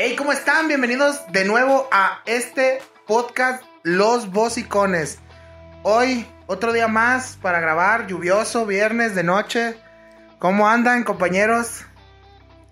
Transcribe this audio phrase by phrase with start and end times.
[0.00, 0.68] Hey, ¿cómo están?
[0.68, 5.20] Bienvenidos de nuevo a este podcast Los Bocicones.
[5.82, 9.74] Hoy, otro día más para grabar, lluvioso, viernes de noche.
[10.38, 11.84] ¿Cómo andan, compañeros?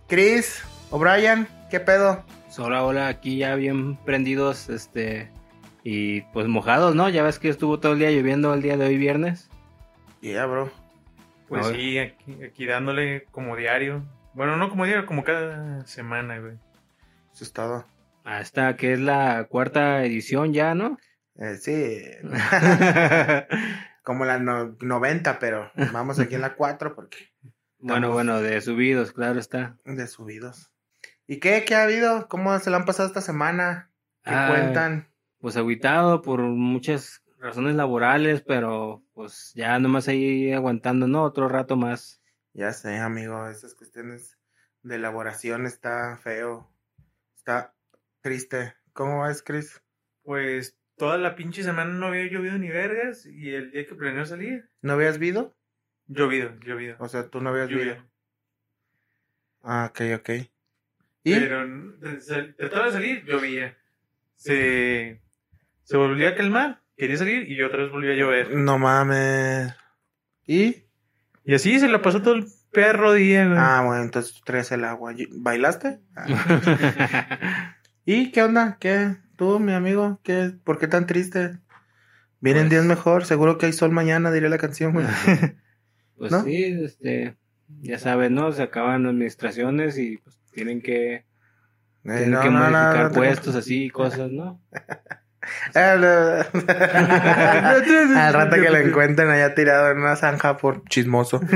[0.07, 0.63] Chris,
[0.93, 2.25] O'Brien, ¿qué pedo?
[2.59, 5.29] Hola, hola, aquí ya bien prendidos, este,
[5.83, 7.09] y pues mojados, ¿no?
[7.09, 9.51] Ya ves que estuvo todo el día lloviendo el día de hoy viernes.
[10.21, 10.71] Yeah, bro.
[11.49, 14.05] Pues sí, aquí, aquí dándole como diario.
[14.33, 16.55] Bueno, no como diario, como cada semana, güey.
[17.37, 17.85] Eso es todo.
[18.25, 20.97] Hasta que es la cuarta edición ya, ¿no?
[21.35, 22.03] Eh, sí,
[24.03, 27.19] como la no- 90, pero vamos aquí en la 4 porque
[27.79, 29.77] bueno, bueno, de subidos, claro está.
[29.85, 30.73] de subidos.
[31.27, 31.65] ¿Y qué?
[31.67, 32.27] ¿Qué ha habido?
[32.29, 33.91] ¿Cómo se la han pasado esta semana?
[34.25, 35.13] ¿Qué Ah, cuentan?
[35.39, 41.23] Pues aguitado por muchas razones laborales, pero pues ya nomás ahí aguantando, ¿no?
[41.23, 42.23] Otro rato más.
[42.55, 44.39] Ya sé, amigo, esas cuestiones
[44.83, 46.73] de elaboración está feo.
[47.47, 47.73] Está
[48.23, 48.75] triste.
[48.93, 49.81] ¿Cómo vas, Chris?
[50.25, 53.25] Pues toda la pinche semana no había llovido ni vergas.
[53.25, 55.57] Y el día que planeó salir, ¿No habías vido?
[56.09, 56.97] llovido, llovido.
[56.99, 57.85] O sea, tú no habías Lluvia.
[57.95, 58.11] vido.
[59.63, 60.31] Ah, ok, ok.
[61.23, 61.35] ¿Y?
[61.39, 61.95] Pero
[62.57, 63.79] trataba de salir, llovía.
[64.35, 65.23] Se,
[65.85, 68.57] se volvía a calmar, quería salir y otra vez volvía a llover.
[68.57, 69.73] No mames.
[70.49, 70.83] ¿Y?
[71.45, 73.59] Y así se la pasó todo el perro día, güey.
[73.59, 75.13] Ah, bueno, entonces tú traes el agua.
[75.17, 76.01] ¿Y- ¿Bailaste?
[76.15, 76.27] Ah.
[78.05, 78.77] ¿Y qué onda?
[78.79, 79.17] ¿Qué?
[79.37, 80.21] ¿Tú, mi amigo?
[80.23, 80.53] ¿Qué?
[80.63, 81.59] ¿Por qué tan triste?
[82.41, 85.07] Vienen Pues- días mejor, seguro que hay sol mañana, diría la canción, güey.
[86.19, 86.45] Pues ¿No?
[86.45, 87.37] sí, este,
[87.81, 88.51] ya sabes, ¿no?
[88.53, 91.25] Se acaban administraciones y pues tienen que, Eh,
[92.05, 94.63] tienen no, que no, modificar puestos así, cosas, ¿no?
[95.75, 96.03] Al
[98.33, 101.41] rato que lo encuentren allá tirado en una zanja por chismoso.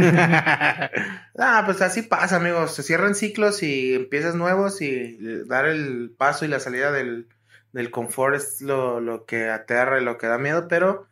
[1.42, 2.74] Ah, pues así pasa, amigos.
[2.74, 5.16] Se cierran ciclos y empiezas nuevos y
[5.47, 7.28] dar el paso y la salida del,
[7.72, 11.06] del confort es lo, lo que aterra y lo que da miedo, pero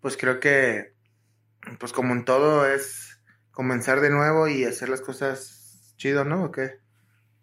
[0.00, 0.94] pues creo que,
[1.78, 3.20] pues como en todo es
[3.52, 6.44] comenzar de nuevo y hacer las cosas chido, ¿no?
[6.44, 6.78] ¿O qué?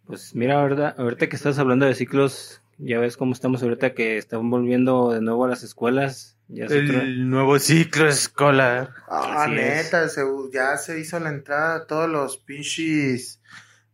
[0.06, 4.18] Pues mira, ahorita, ahorita que estás hablando de ciclos, ya ves cómo estamos ahorita que
[4.18, 6.38] están volviendo de nuevo a las escuelas.
[6.47, 8.91] Ya es otro- el nuevo ciclo escolar.
[9.09, 9.84] Ah, Así es.
[9.86, 10.22] neta, se-
[10.53, 13.41] ya se hizo la entrada a todos los pinches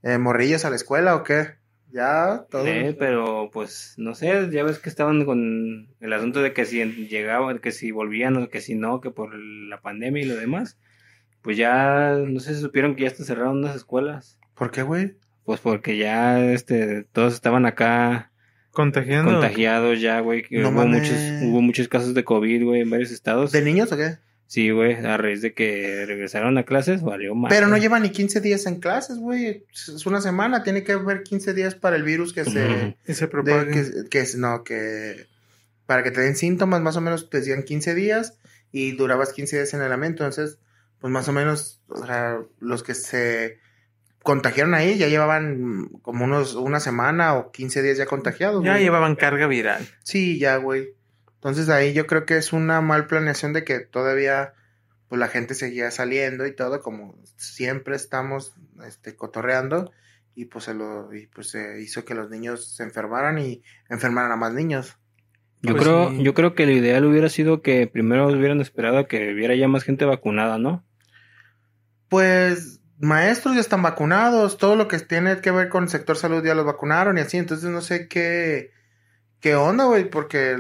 [0.04, 1.56] eh, morrillos a la escuela o qué?
[1.92, 2.66] Ya, todo.
[2.66, 6.84] Sí, pero pues no sé, ya ves que estaban con el asunto de que si
[7.08, 10.78] llegaban, que si volvían o que si no, que por la pandemia y lo demás.
[11.42, 14.40] Pues ya, no sé si supieron que ya se cerraron unas escuelas.
[14.56, 15.16] ¿Por qué, güey?
[15.44, 18.31] Pues porque ya, este, todos estaban acá
[18.72, 19.32] Contagiando.
[19.32, 20.46] contagiados ya, güey.
[20.50, 21.02] No hubo mames.
[21.02, 23.52] muchos, hubo muchos casos de COVID, güey, en varios estados.
[23.52, 24.18] ¿De niños o qué?
[24.48, 27.50] Sí, güey, a raíz de que regresaron a clases, valió más.
[27.54, 29.64] Pero no lleva ni 15 días en clases, güey.
[29.72, 32.96] Es una semana, tiene que haber 15 días para el virus que se...
[33.08, 33.68] Y se de- propaga.
[33.72, 35.28] que, que no, que...
[35.86, 38.38] Para que te den síntomas, más o menos te decían 15 días
[38.74, 40.24] y durabas 15 días en el aislamiento.
[40.26, 40.58] Entonces,
[41.00, 43.58] pues más o menos, o sea, los que se
[44.24, 48.64] contagiaron ahí ya llevaban como unos una semana o 15 días ya contagiados.
[48.64, 48.84] Ya güey.
[48.84, 49.88] llevaban carga viral.
[50.04, 50.90] Sí, ya, güey.
[51.36, 54.54] Entonces ahí yo creo que es una mal planeación de que todavía
[55.08, 58.54] pues la gente seguía saliendo y todo como siempre estamos
[58.88, 59.92] este cotorreando
[60.36, 64.32] y pues se lo y pues se hizo que los niños se enfermaran y enfermaran
[64.32, 64.98] a más niños.
[65.64, 66.24] Yo Pues creo, sí.
[66.24, 69.68] yo creo que lo ideal hubiera sido que primero hubieran esperado a que hubiera ya
[69.68, 70.84] más gente vacunada, ¿no?
[72.10, 76.44] Pues maestros ya están vacunados, todo lo que tiene que ver con el sector salud
[76.44, 78.72] ya los vacunaron y así, entonces no sé qué
[79.40, 80.58] qué onda, güey, porque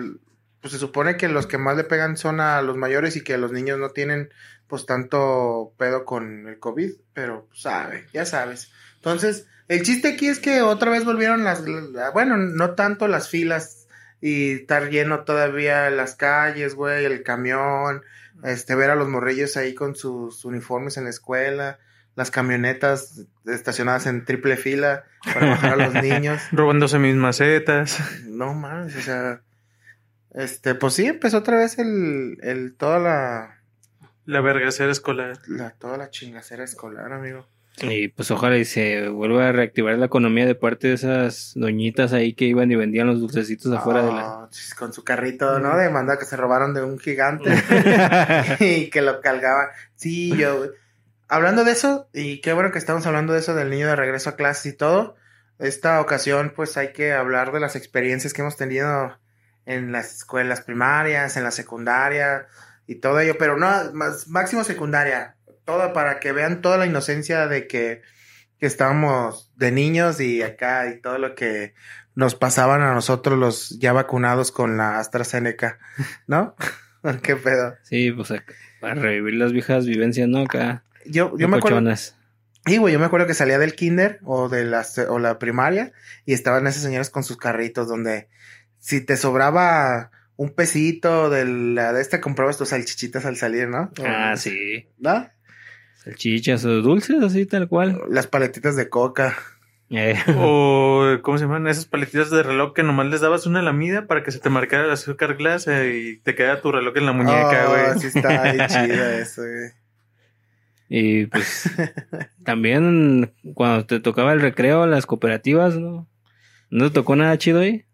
[0.61, 3.37] pues se supone que los que más le pegan son a los mayores y que
[3.37, 4.29] los niños no tienen
[4.67, 8.71] pues tanto pedo con el COVID, pero sabe, ya sabes.
[8.95, 13.29] Entonces, el chiste aquí es que otra vez volvieron las, la- bueno, no tanto las
[13.29, 13.87] filas
[14.21, 18.03] y estar lleno todavía las calles, güey, el camión,
[18.43, 21.79] este, ver a los morrillos ahí con sus uniformes en la escuela,
[22.15, 26.41] las camionetas estacionadas en triple fila para bajar a los niños.
[26.51, 27.99] Robándose mis macetas.
[28.25, 29.41] No más, o sea,
[30.33, 33.61] este, pues sí, empezó otra vez el, el, toda la,
[34.25, 35.37] La vergacera escolar.
[35.47, 37.47] la, toda la chingacera escolar, amigo.
[37.81, 42.11] Y pues ojalá y se vuelva a reactivar la economía de parte de esas doñitas
[42.11, 44.21] ahí que iban y vendían los dulcecitos afuera de la...
[44.21, 45.77] Ah, Con su carrito, ¿no?
[45.77, 47.49] De manda que se robaron de un gigante
[48.59, 49.67] y que lo cargaban.
[49.95, 50.69] Sí, yo, güey.
[51.33, 54.31] Hablando de eso, y qué bueno que estamos hablando de eso del niño de regreso
[54.31, 55.15] a clases y todo.
[55.59, 59.17] Esta ocasión, pues hay que hablar de las experiencias que hemos tenido
[59.65, 62.47] en las escuelas primarias, en la secundaria
[62.85, 65.37] y todo ello, pero no, más, máximo secundaria.
[65.63, 68.01] Todo para que vean toda la inocencia de que,
[68.59, 71.75] que estábamos de niños y acá y todo lo que
[72.13, 75.79] nos pasaban a nosotros los ya vacunados con la AstraZeneca,
[76.27, 76.57] ¿no?
[77.23, 77.77] ¿Qué pedo?
[77.83, 80.41] Sí, pues acá, para revivir las viejas vivencias, ¿no?
[80.41, 80.83] Acá.
[81.05, 81.95] Yo, yo me acuerdo.
[82.65, 85.93] Sí, güey, yo me acuerdo que salía del kinder o de la, o la primaria
[86.25, 88.27] y estaban esas señoras con sus carritos donde
[88.77, 93.91] si te sobraba un pesito de la de este comprabas tus salchichitas al salir, ¿no?
[93.99, 94.87] O- Ah, sí.
[94.99, 95.27] ¿No?
[96.03, 97.99] Salchichas o dulces, así tal cual.
[98.09, 99.35] Las paletitas de coca.
[99.89, 101.67] Eh, O, ¿cómo se llaman?
[101.67, 104.85] Esas paletitas de reloj que nomás les dabas una lamida para que se te marcara
[104.85, 107.99] el azúcar glass eh, y te quedara tu reloj en la muñeca, Oh, güey.
[107.99, 109.71] sí está bien chido eso, güey.
[110.93, 111.71] Y pues
[112.43, 116.09] también cuando te tocaba el recreo, las cooperativas, ¿no?
[116.69, 117.85] ¿No te tocó nada chido ahí?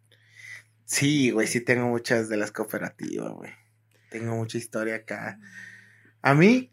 [0.85, 3.51] Sí, güey, sí tengo muchas de las cooperativas, güey.
[4.09, 5.37] Tengo mucha historia acá.
[6.23, 6.71] A mí,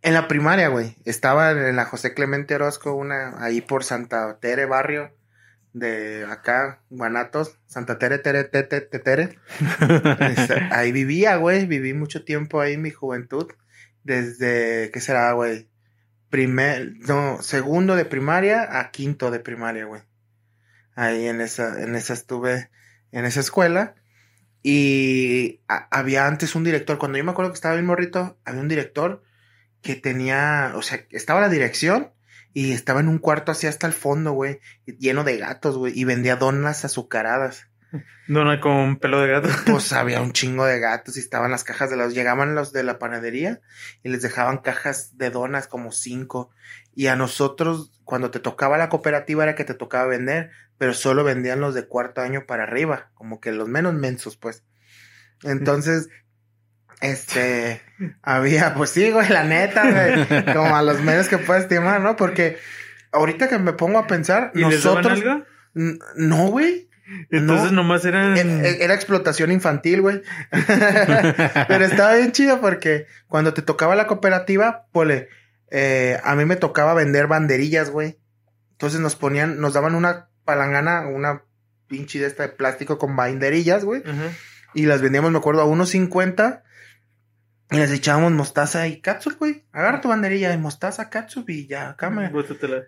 [0.00, 4.64] en la primaria, güey, estaba en la José Clemente Orozco, una ahí por Santa Tere,
[4.64, 5.14] barrio
[5.74, 9.38] de acá, Guanatos, Santa Tere, Tere, Tere, Tere,
[10.70, 13.46] ahí vivía, güey, viví mucho tiempo ahí en mi juventud,
[14.04, 15.68] desde, ¿qué será, güey?
[16.30, 20.02] Primer, no, segundo de primaria a quinto de primaria, güey.
[20.94, 22.70] Ahí en esa, en esa estuve,
[23.10, 23.94] en esa escuela.
[24.62, 28.68] Y había antes un director, cuando yo me acuerdo que estaba bien morrito, había un
[28.68, 29.22] director
[29.82, 32.12] que tenía, o sea, estaba la dirección
[32.54, 36.04] y estaba en un cuarto así hasta el fondo, güey, lleno de gatos, güey, y
[36.04, 37.68] vendía donas azucaradas.
[38.26, 39.48] Dona con pelo de gato.
[39.66, 42.82] Pues había un chingo de gatos y estaban las cajas de los, llegaban los de
[42.82, 43.60] la panadería
[44.02, 46.50] y les dejaban cajas de donas como cinco.
[46.94, 51.24] Y a nosotros, cuando te tocaba la cooperativa era que te tocaba vender, pero solo
[51.24, 54.64] vendían los de cuarto año para arriba, como que los menos mensos, pues.
[55.42, 56.08] Entonces,
[57.00, 57.82] este,
[58.22, 62.16] había, pues sí, güey, la neta, güey, como a los menos que puedes estimar, ¿no?
[62.16, 62.58] Porque
[63.12, 65.44] ahorita que me pongo a pensar, ¿Y les daban nosotros, algo?
[65.74, 66.88] No, güey.
[67.30, 67.82] Entonces No.
[67.82, 68.36] nomás eran...
[68.36, 70.22] E- e- Era explotación infantil, güey.
[71.68, 75.28] Pero estaba bien chido porque cuando te tocaba la cooperativa, pole,
[75.70, 78.18] eh, a mí me tocaba vender banderillas, güey.
[78.72, 81.42] Entonces nos ponían, nos daban una palangana, una
[81.86, 84.02] pinche de esta de plástico con banderillas, güey.
[84.74, 86.64] Y las vendíamos, me acuerdo, a unos 50.
[87.70, 89.64] Y les echábamos mostaza y catsup, güey.
[89.72, 92.30] Agarra tu banderilla de mostaza, catsup y ya, cámara.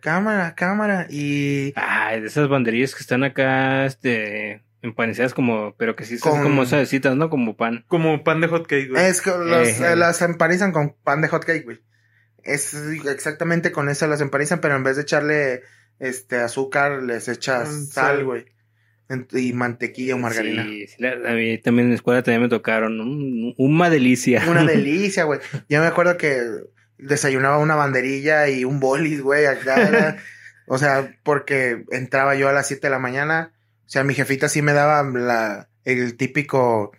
[0.00, 1.06] Cámara, cámara.
[1.10, 6.32] Y Ay, de esas banderillas que están acá, este, empanizadas como, pero que sí son
[6.32, 7.30] Con- como suavecitas, ¿no?
[7.30, 7.84] Como pan.
[7.88, 9.04] Como pan de hot cake, güey.
[9.04, 11.80] Es que los, eh, las empanizan con pan de hot cake, güey.
[12.44, 15.62] Es exactamente con eso las empanizan, pero en vez de echarle
[15.98, 18.24] este azúcar, les echas Mm, sal, sal.
[18.24, 18.46] güey.
[19.32, 20.64] Y mantequilla o margarina.
[20.64, 23.00] Sí, sí, la- a mí también en la escuela también me tocaron.
[23.00, 24.42] un- una delicia.
[24.48, 25.40] Una delicia, güey.
[25.68, 26.40] Yo me acuerdo que
[26.98, 29.44] desayunaba una banderilla y un bolis, güey,
[30.66, 33.52] o sea, porque entraba yo a las 7 de la mañana.
[33.86, 36.90] O sea, mi jefita sí me daba la, el típico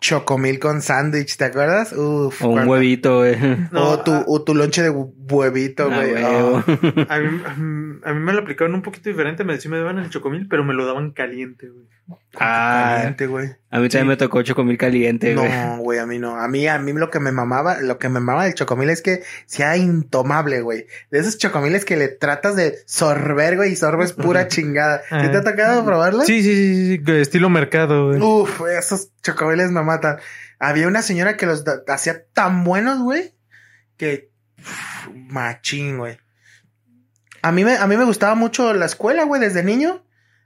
[0.00, 1.92] chocomil con sándwich, ¿te acuerdas?
[1.92, 2.42] Uf.
[2.42, 3.36] o un cuando- huevito, güey.
[3.72, 4.90] No, o, tu, a- o tu lonche de
[5.28, 6.24] huevito, Ah, güey.
[6.24, 6.64] Oh.
[7.08, 7.40] A mí,
[8.04, 9.44] a mí me lo aplicaron un poquito diferente.
[9.44, 11.86] Me decían me daban el chocomil, pero me lo daban caliente, güey.
[12.38, 13.46] Ah, Caliente, güey.
[13.70, 14.08] a mí también Sí.
[14.08, 15.48] me tocó chocomil caliente, güey.
[15.50, 16.36] No, güey, a mí no.
[16.36, 19.02] A mí, a mí lo que me mamaba, lo que me mamaba del chocomil es
[19.02, 20.86] que sea intomable, güey.
[21.10, 25.02] De esos chocomiles que le tratas de sorber, güey, y sorbes pura chingada.
[25.08, 26.22] ¿Sí te ha tocado probarlo?
[26.22, 28.20] Sí, sí, sí, sí, estilo mercado, güey.
[28.20, 30.18] Uf, esos chocomiles me matan.
[30.60, 33.32] Había una señora que los hacía tan buenos, güey,
[33.96, 34.30] que
[35.14, 36.18] machín, güey.
[37.42, 40.02] A mí me, a mí me gustaba mucho la escuela, güey, desde niño.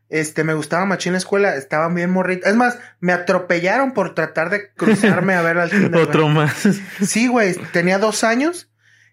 [0.08, 2.50] Este, me gustaba machín la escuela, estaban bien morritos.
[2.50, 6.02] Es más, me atropellaron por tratar de cruzarme a ver al kinder, güey.
[6.02, 6.68] Otro más.
[7.00, 8.70] Sí, güey, tenía dos años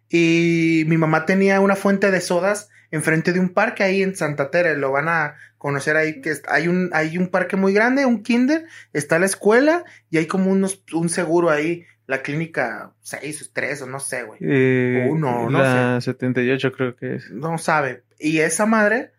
[0.09, 4.49] y mi mamá tenía una fuente de sodas enfrente de un parque ahí en Santa
[4.49, 4.77] Tere.
[4.77, 8.65] Lo van a conocer ahí que hay un hay un parque muy grande, un kinder,
[8.93, 13.81] está la escuela y hay como unos un seguro ahí, la clínica 6 o 3
[13.83, 14.39] o no sé, güey.
[14.41, 17.29] Eh, Uno, no la 78 creo que es.
[17.31, 18.03] No sabe.
[18.17, 19.11] Y esa madre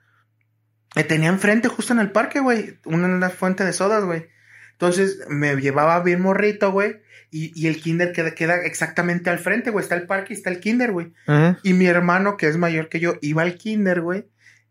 [0.96, 4.26] me tenía enfrente justo en el parque, güey, una, una fuente de sodas, güey.
[4.72, 6.96] Entonces me llevaba bien morrito, güey.
[7.30, 9.82] Y, y el kinder queda, queda exactamente al frente, güey.
[9.82, 11.12] Está el parque y está el kinder, güey.
[11.62, 14.26] Y mi hermano, que es mayor que yo, iba al kinder, güey.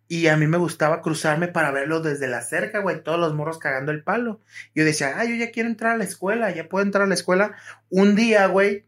[0.07, 3.03] Y a mí me gustaba cruzarme para verlo desde la cerca, güey.
[3.03, 4.39] Todos los morros cagando el palo.
[4.73, 7.13] Yo decía, ah, yo ya quiero entrar a la escuela, ya puedo entrar a la
[7.13, 7.55] escuela.
[7.89, 8.85] Un día, güey,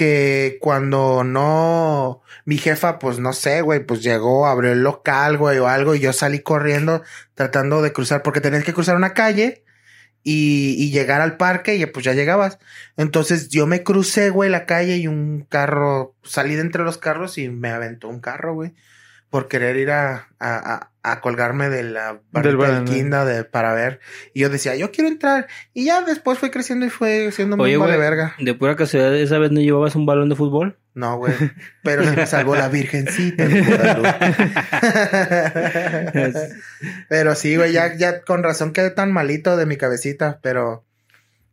[0.00, 5.58] que cuando no, mi jefa, pues no sé, güey, pues llegó, abrió el local, güey,
[5.58, 7.02] o algo, y yo salí corriendo
[7.34, 9.62] tratando de cruzar, porque tenías que cruzar una calle
[10.22, 12.58] y, y llegar al parque y pues ya llegabas.
[12.96, 17.36] Entonces yo me crucé, güey, la calle y un carro, salí de entre los carros
[17.36, 18.74] y me aventó un carro, güey.
[19.30, 22.84] Por querer ir a, a, a, a colgarme de la barandal.
[22.84, 24.00] quinda de, para ver.
[24.34, 25.46] Y yo decía, yo quiero entrar.
[25.72, 28.34] Y ya después fue creciendo y fue siendo muy güey, verga.
[28.40, 30.76] de pura casualidad, ¿esa vez no llevabas un balón de fútbol?
[30.94, 31.32] No, güey.
[31.84, 34.14] Pero sí me salvó la virgencita de
[37.08, 40.40] pero sí, güey, ya, ya con razón quedé tan malito de mi cabecita.
[40.42, 40.84] Pero,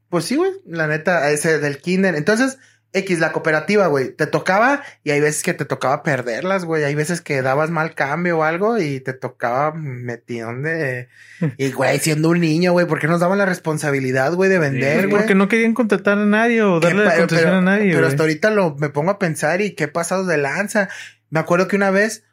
[0.09, 2.15] pues sí, güey, la neta, ese del kinder.
[2.15, 2.57] Entonces,
[2.93, 6.83] X, la cooperativa, güey, te tocaba y hay veces que te tocaba perderlas, güey.
[6.85, 11.09] Hay veces que dabas mal cambio o algo y te tocaba metidón de...
[11.57, 15.07] Y, güey, siendo un niño, güey, ¿por qué nos daban la responsabilidad, güey, de vender,
[15.09, 15.21] güey?
[15.21, 17.89] Porque no querían contratar a nadie o darle la concesión a nadie.
[17.91, 18.09] pero güey.
[18.11, 20.89] hasta ahorita lo, me pongo a pensar y qué pasado de lanza.
[21.29, 22.23] Me acuerdo que una vez,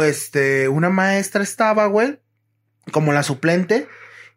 [0.00, 2.20] este, una maestra estaba, güey,
[2.92, 3.88] como la suplente,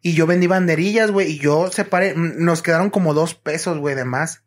[0.02, 3.94] y yo vendí banderillas, güey, y yo separé, m- nos quedaron como dos pesos, güey,
[3.94, 4.42] de más.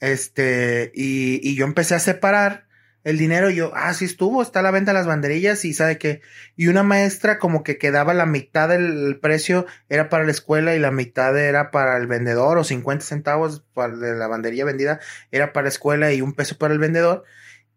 [0.00, 2.68] Este, y, y yo empecé a separar
[3.04, 5.72] el dinero, y yo, ah, sí estuvo, está a la venta de las banderillas, y
[5.72, 6.20] sabe qué.
[6.56, 10.78] Y una maestra como que quedaba la mitad del precio era para la escuela y
[10.78, 15.00] la mitad era para el vendedor o 50 centavos para de la banderilla vendida
[15.30, 17.24] era para la escuela y un peso para el vendedor.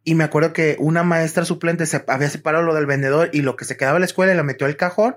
[0.03, 3.55] Y me acuerdo que una maestra suplente se había separado lo del vendedor y lo
[3.55, 5.15] que se quedaba en la escuela y lo metió al cajón.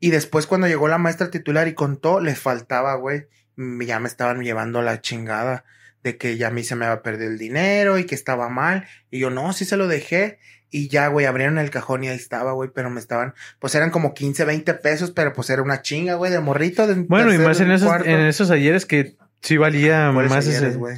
[0.00, 3.26] Y después cuando llegó la maestra titular y contó, les faltaba, güey.
[3.56, 5.64] Ya me estaban llevando la chingada
[6.02, 8.86] de que ya a mí se me había perdido el dinero y que estaba mal.
[9.10, 10.38] Y yo, no, sí se lo dejé.
[10.70, 13.90] Y ya, güey, abrieron el cajón y ahí estaba, güey, pero me estaban, pues eran
[13.90, 16.86] como 15, 20 pesos, pero pues era una chinga, güey, de morrito.
[16.86, 18.08] De Bueno, y más en esos, cuarto.
[18.08, 20.76] en esos ayeres que sí valía ¿Cuáles más ayeres, ese.
[20.76, 20.96] güey?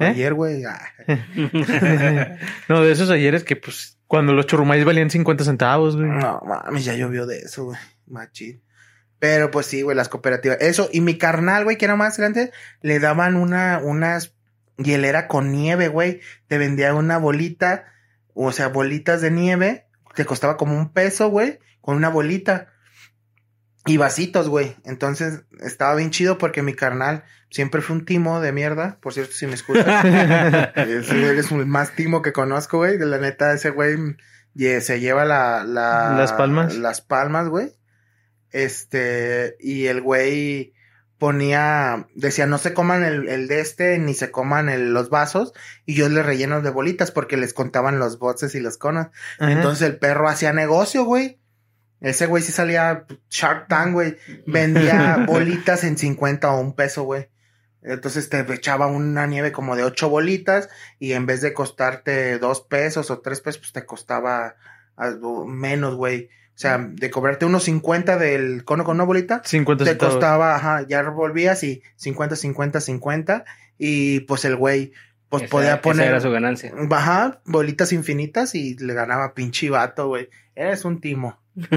[0.00, 0.06] ¿Eh?
[0.08, 0.64] Ayer, güey.
[0.64, 0.80] ah.
[2.68, 6.08] no, de esos ayeres que pues cuando los churrumais valían 50 centavos, güey.
[6.08, 7.78] No, mames, ya llovió de eso, güey.
[8.06, 8.62] Machín.
[9.18, 10.58] Pero pues sí, güey, las cooperativas.
[10.60, 14.34] Eso, y mi carnal, güey, que era más grande, le daban una, unas
[14.76, 16.20] hielera con nieve, güey.
[16.48, 17.86] Te vendía una bolita,
[18.34, 19.86] o sea, bolitas de nieve.
[20.14, 22.68] Te costaba como un peso, güey, con una bolita.
[23.86, 24.76] Y vasitos, güey.
[24.84, 28.98] Entonces, estaba bien chido porque mi carnal siempre fue un timo de mierda.
[29.00, 29.86] Por cierto, si me escuchas.
[30.74, 32.98] Ese güey es el más timo que conozco, güey.
[32.98, 33.96] De la neta, ese güey
[34.56, 36.76] se lleva la, la- Las palmas.
[36.76, 37.72] Las palmas, güey.
[38.52, 40.72] Este, y el güey
[41.18, 45.52] ponía, decía, no se coman el, el de este, ni se coman el- los vasos.
[45.86, 49.08] Y yo les relleno de bolitas porque les contaban los botes y los conos.
[49.38, 49.52] Ajá.
[49.52, 51.38] Entonces el perro hacía negocio, güey.
[52.00, 54.16] Ese güey sí salía Shark Tank, güey.
[54.46, 57.28] Vendía bolitas en 50 o un peso, güey.
[57.82, 62.60] Entonces te echaba una nieve como de ocho bolitas y en vez de costarte dos
[62.62, 64.56] pesos o tres pesos, pues te costaba
[64.96, 66.28] algo menos, güey.
[66.56, 70.14] O sea, de cobrarte unos 50 del cono con una bolita, 50 te centavos.
[70.14, 73.44] costaba, ajá, ya revolvías y 50, 50, 50.
[73.76, 74.92] Y pues el güey,
[75.28, 76.08] pues Esa- podía esa poner.
[76.08, 76.72] era su ganancia.
[76.74, 80.30] Baja, bolitas infinitas y le ganaba pinche vato, güey.
[80.54, 81.38] Eres un timo.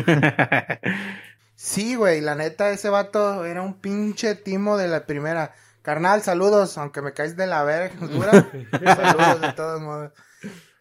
[1.55, 5.53] Sí, güey, la neta, ese vato era un pinche timo de la primera.
[5.81, 8.31] Carnal, saludos, aunque me caes de la verga, dura.
[8.71, 10.11] saludos de todos modos.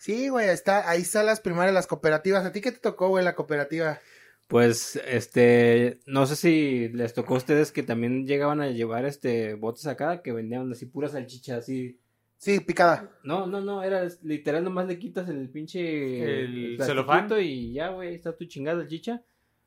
[0.09, 2.43] Sí, güey, está, ahí están las primarias, las cooperativas.
[2.47, 3.99] ¿A ti qué te tocó, güey, la cooperativa?
[4.47, 9.53] Pues, este, no sé si les tocó a ustedes que también llegaban a llevar, este,
[9.53, 12.01] botes acá que vendían así pura salchicha, así.
[12.39, 13.11] Sí, picada.
[13.23, 17.29] No, no, no, era literal nomás le quitas el pinche El celofán.
[17.43, 19.23] y ya, güey, está tu chingada salchicha.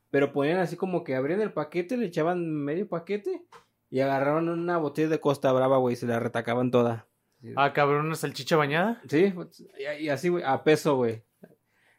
[0.10, 3.44] Pero ponían así como que abrían el paquete, le echaban medio paquete
[3.92, 7.11] y agarraban una botella de Costa Brava, güey, y se la retacaban toda.
[7.56, 9.02] Ah, cabrón, una salchicha bañada.
[9.10, 9.34] Sí,
[9.78, 11.24] y y así, güey, a peso, güey.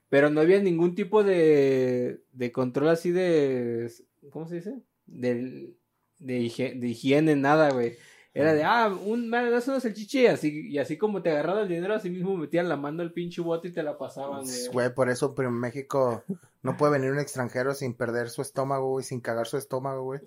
[0.08, 3.90] Pero no había ningún tipo de, de control así de,
[4.30, 4.74] ¿cómo se dice?
[5.06, 5.72] De,
[6.18, 7.96] de, higiene, nada, güey.
[8.34, 11.62] Era de, ah, un, me das una salchicha y así, y así como te agarraban
[11.62, 14.68] el dinero, así mismo metían la mano al pinche bote y te la pasaban, güey.
[14.72, 16.22] Güey, por eso pero en México
[16.62, 20.20] no puede venir un extranjero sin perder su estómago, güey, sin cagar su estómago, güey.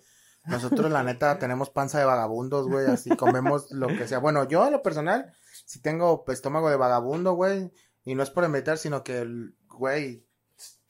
[0.48, 4.20] Nosotros, la neta, tenemos panza de vagabundos, güey, así comemos lo que sea.
[4.20, 5.34] Bueno, yo, en lo personal,
[5.66, 7.72] sí tengo estómago de vagabundo, güey,
[8.04, 10.25] y no es por inventar, sino que, el, güey,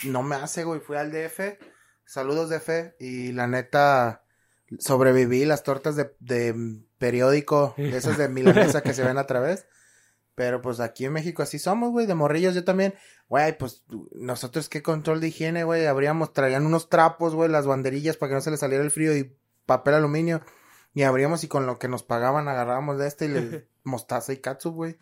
[0.05, 1.57] no me hace, güey, fui al DF,
[2.05, 4.23] saludos DF, y la neta,
[4.79, 9.67] sobreviví las tortas de, de periódico, de esas de milanesa que se ven a través.
[10.35, 12.93] Pero pues aquí en México así somos, güey, de morrillos yo también.
[13.29, 15.85] Güey, pues nosotros qué control de higiene, güey.
[15.85, 19.15] Abríamos, traían unos trapos, güey, las banderillas para que no se les saliera el frío
[19.15, 19.33] y
[19.65, 20.41] papel aluminio.
[20.93, 24.37] Y abríamos y con lo que nos pagaban agarrábamos de este y le mostaza y
[24.37, 24.97] katsu, güey.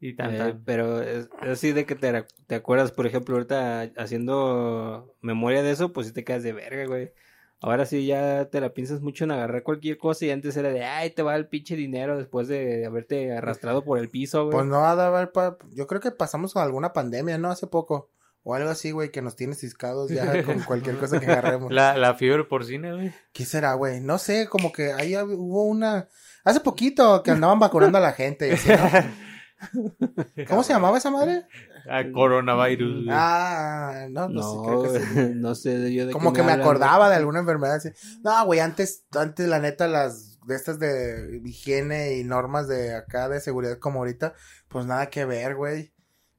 [0.00, 0.64] Y tan, Eh, tan.
[0.64, 5.70] pero es, es así de que te, te acuerdas, por ejemplo, ahorita haciendo memoria de
[5.72, 7.12] eso, pues sí te quedas de verga, güey.
[7.60, 10.84] Ahora sí ya te la piensas mucho en agarrar cualquier cosa y antes era de,
[10.84, 14.52] ay, te va el pinche dinero después de haberte arrastrado por el piso, güey.
[14.52, 17.50] Pues no haber, pa- yo creo que pasamos con alguna pandemia, ¿no?
[17.50, 18.10] Hace poco.
[18.50, 21.70] O algo así, güey, que nos tiene ciscados ya con cualquier cosa que agarremos.
[21.70, 23.12] La, la fiebre porcina, güey.
[23.34, 24.00] ¿Qué será, güey?
[24.00, 26.08] No sé, como que ahí hubo una...
[26.44, 28.48] Hace poquito que andaban vacunando a la gente.
[28.48, 30.44] y así, ¿no?
[30.48, 31.44] ¿Cómo se llamaba esa madre?
[31.90, 33.04] Ah, coronavirus.
[33.04, 33.08] güey.
[33.10, 35.32] Ah, no, no, sé, No, creo que sí.
[35.34, 37.90] no sé yo de Como que me hablan, acordaba de alguna enfermedad así.
[38.24, 43.28] No, güey, antes, antes la neta, las de estas de higiene y normas de acá
[43.28, 44.32] de seguridad como ahorita,
[44.68, 45.92] pues nada que ver, güey.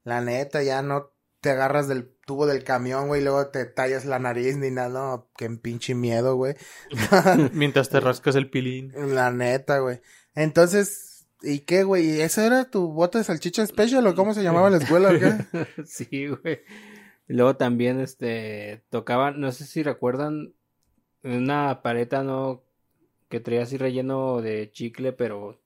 [0.03, 4.05] La neta, ya no te agarras del tubo del camión, güey, y luego te tallas
[4.05, 6.55] la nariz ni nada, no, qué pinche miedo, güey.
[7.53, 8.91] Mientras te rascas el pilín.
[9.15, 10.01] La neta, güey.
[10.35, 12.21] Entonces, ¿y qué, güey?
[12.21, 15.19] ¿Eso era tu bote de salchicha special o cómo se llamaba en la escuela o
[15.19, 15.83] qué?
[15.85, 16.59] sí, güey.
[17.27, 20.53] Luego también, este, tocaban, no sé si recuerdan,
[21.23, 22.63] una paleta, ¿no?
[23.29, 25.61] Que traía así relleno de chicle, pero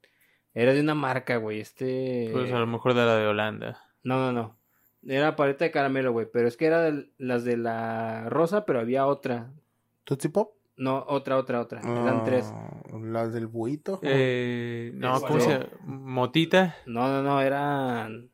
[0.54, 1.62] era de una marca, güey.
[1.62, 2.30] Este...
[2.32, 3.82] Pues a lo mejor de la de Holanda.
[4.04, 4.63] No, no, no.
[5.06, 6.28] Era paleta de caramelo, güey.
[6.32, 9.54] Pero es que era de las de la rosa, pero había otra.
[10.04, 10.56] ¿Tootsie Pop?
[10.76, 11.82] No, otra, otra, otra.
[11.82, 12.52] Eran tres.
[12.52, 14.00] Ah, Las del buito.
[14.02, 15.22] Eh, no.
[15.22, 15.70] ¿cómo se llama?
[15.84, 16.76] Motita.
[16.86, 18.30] No, no, no, eran.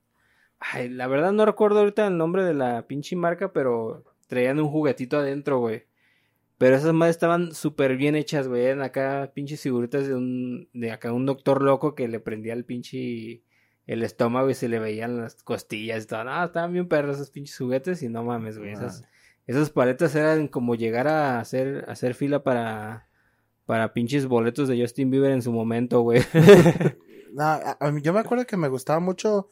[0.59, 4.69] Ay, la verdad no recuerdo ahorita el nombre de la pinche marca, pero traían un
[4.69, 5.85] juguetito adentro, güey.
[6.57, 8.65] Pero esas madres estaban súper bien hechas, güey.
[8.65, 10.69] Eran acá pinches figuritas de un.
[10.73, 13.41] De acá un doctor loco que le prendía el pinche.
[13.89, 16.23] El estómago y se le veían las costillas y todo.
[16.23, 18.73] No, estaban bien perros esos pinches juguetes y no mames, güey.
[18.73, 19.03] Esas,
[19.47, 23.07] esas paletas eran como llegar a hacer, a hacer fila para.
[23.65, 26.21] Para pinches boletos de Justin Bieber en su momento, güey.
[27.33, 29.49] No, a- a mí- yo me acuerdo que me gustaban mucho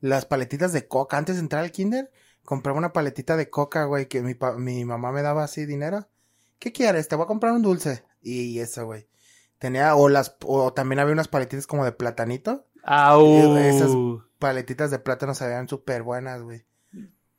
[0.00, 1.16] las paletitas de coca.
[1.18, 2.10] Antes de entrar al kinder,
[2.44, 6.08] compraba una paletita de coca, güey, que mi, pa- mi mamá me daba así dinero.
[6.58, 7.06] ¿Qué quieres?
[7.08, 8.04] Te voy a comprar un dulce.
[8.20, 9.06] Y eso, güey.
[9.58, 12.66] Tenía, o las, o también había unas paletitas como de platanito.
[12.82, 13.56] ¡Au!
[13.56, 13.92] Esas-
[14.38, 16.64] Paletitas de plátano se veían súper buenas, güey.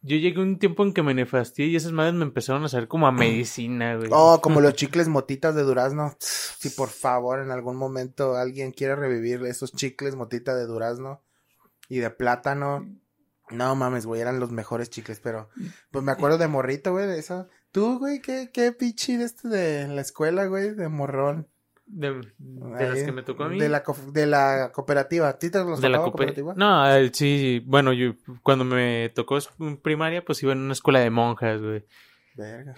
[0.05, 2.69] Yo llegué a un tiempo en que me nefastié y esas madres me empezaron a
[2.69, 4.09] saber como a medicina, güey.
[4.13, 6.15] Oh, como los chicles motitas de durazno.
[6.19, 11.21] Si por favor en algún momento alguien quiere revivir esos chicles motita de durazno
[11.89, 12.85] y de plátano.
[13.49, 15.49] No mames, güey, eran los mejores chicles, pero
[15.91, 17.47] pues me acuerdo de morrito, güey, de eso.
[17.73, 21.49] Tú, güey, qué, qué pichi de este de la escuela, güey, de morrón.
[21.85, 23.59] De, de las que me tocó a mí.
[23.59, 25.29] De la, de la cooperativa.
[25.29, 26.53] ¿A ti te los De la cooperativa?
[26.55, 29.49] No, el- sí, bueno, yo cuando me tocó es-
[29.81, 31.85] primaria, pues iba en una escuela de monjas, güey.
[32.35, 32.73] Verga.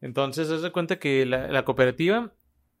[0.00, 2.32] Entonces, haz de cuenta que la, la cooperativa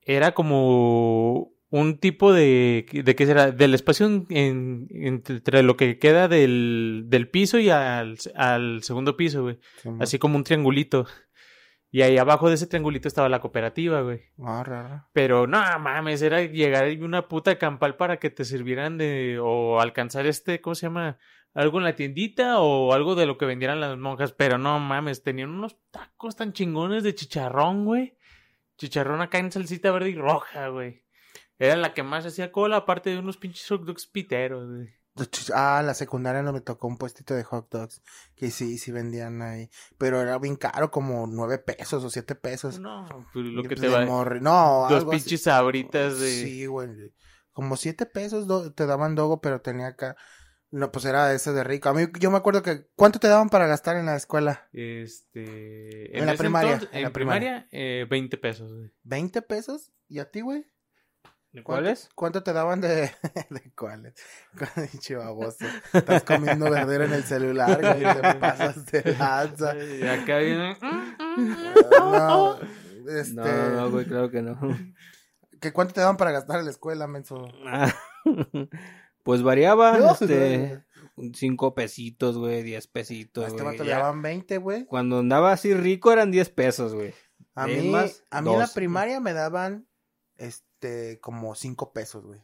[0.02, 5.98] era como un tipo de, de qué será, del espacio en- en- entre lo que
[5.98, 9.58] queda del, del piso y al, al segundo piso, güey.
[10.00, 11.06] Así como un triangulito.
[11.90, 14.22] Y ahí abajo de ese triangulito estaba la cooperativa, güey.
[14.42, 15.08] Ah, raro.
[15.12, 19.38] Pero no mames, era llegar y una puta campal para que te sirvieran de.
[19.42, 21.18] o alcanzar este, ¿cómo se llama?
[21.54, 24.32] Algo en la tiendita o algo de lo que vendieran las monjas.
[24.32, 28.16] Pero no mames, tenían unos tacos tan chingones de chicharrón, güey.
[28.76, 31.04] Chicharrón acá en salsita verde y roja, güey.
[31.58, 34.88] Era la que más hacía cola, aparte de unos pinches hot dogs piteros, güey.
[35.54, 38.02] Ah, la secundaria no me tocó un puestito de hot dogs.
[38.36, 39.70] Que sí, sí vendían ahí.
[39.98, 42.78] Pero era bien caro, como nueve pesos o siete pesos.
[42.78, 44.04] No, pues lo que pues, te va.
[44.40, 46.30] No, Dos pinches sabritas de.
[46.30, 47.12] Sí, güey.
[47.52, 50.16] Como siete pesos do- te daban dogo, pero tenía acá.
[50.70, 51.88] No, pues era ese de rico.
[51.88, 52.86] A mí, yo me acuerdo que.
[52.94, 54.68] ¿Cuánto te daban para gastar en la escuela?
[54.72, 56.16] Este.
[56.18, 57.66] En la primaria, entonces- en en la primaria.
[57.68, 57.68] primaria,
[58.02, 58.90] eh, 20 pesos, güey.
[59.04, 59.92] ¿20 pesos?
[60.08, 60.66] ¿Y a ti, güey?
[61.58, 62.08] ¿De ¿Cuánto- cuáles?
[62.14, 63.10] ¿Cuánto te daban de,
[63.50, 64.14] de cuáles?
[64.92, 65.64] Pinche baboso.
[65.92, 68.14] Estás comiendo verdura en el celular, güey.
[68.22, 69.74] Te pasas de lanza.
[69.76, 70.76] Y acá viene.
[71.98, 72.58] No,
[73.08, 74.58] este, No, no, no, güey, claro que no.
[75.60, 77.44] ¿que ¿Cuánto te daban para gastar en la escuela, menso?
[79.22, 80.84] Pues variaba, No, este,
[81.34, 83.74] cinco pesitos, güey, diez A pesitos, este güey.
[83.74, 84.84] vato le daban 20, güey.
[84.86, 87.14] Cuando andaba así rico eran diez pesos, güey.
[87.54, 88.22] A ¿Es mí, más?
[88.30, 89.86] a mí en la primaria me daban,
[90.36, 90.66] este,
[91.20, 92.40] como 5 pesos, güey.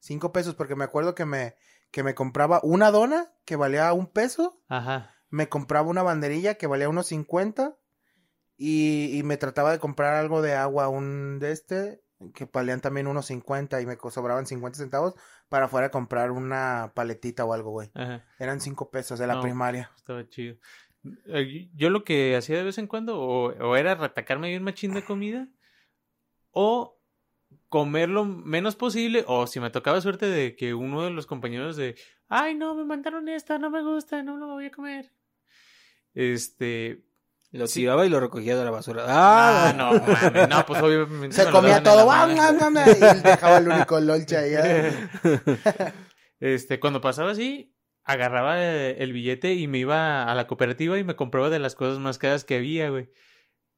[0.00, 1.54] 5 pesos porque me acuerdo que me,
[1.90, 4.60] que me compraba una dona que valía un peso.
[4.68, 5.14] Ajá.
[5.30, 7.76] Me compraba una banderilla que valía unos 50.
[8.58, 13.06] Y, y me trataba de comprar algo de agua, un de este, que valían también
[13.06, 15.14] unos 50 y me sobraban 50 centavos
[15.50, 17.90] para fuera a comprar una paletita o algo, güey.
[17.94, 18.24] Ajá.
[18.38, 19.42] Eran 5 pesos de la No.
[19.42, 19.90] primaria.
[19.96, 20.56] Estaba chido.
[21.26, 24.94] Eh, Yo lo que hacía de vez en cuando, o, o era retacarme bien machín
[24.94, 25.48] de comida,
[26.50, 26.95] o
[27.68, 31.76] comer lo menos posible, o si me tocaba suerte de que uno de los compañeros
[31.76, 31.96] de,
[32.28, 35.10] ay, no, me mandaron esta, no me gusta, no lo voy a comer.
[36.14, 37.02] Este.
[37.52, 37.80] Lo Sí.
[37.80, 39.04] tiraba y lo recogía de la basura.
[39.06, 41.36] Ah, Ah, no, mames, no, pues obviamente.
[41.36, 42.58] Se comía todo, la ¡guau, mano.
[42.58, 42.84] guau, guau!
[43.00, 44.52] y él dejaba el único lonche ahí.
[44.56, 44.92] ¿eh?
[46.40, 47.74] Este, cuando pasaba así,
[48.04, 51.98] agarraba el billete y me iba a la cooperativa y me compraba de las cosas
[51.98, 53.08] más caras que había, güey.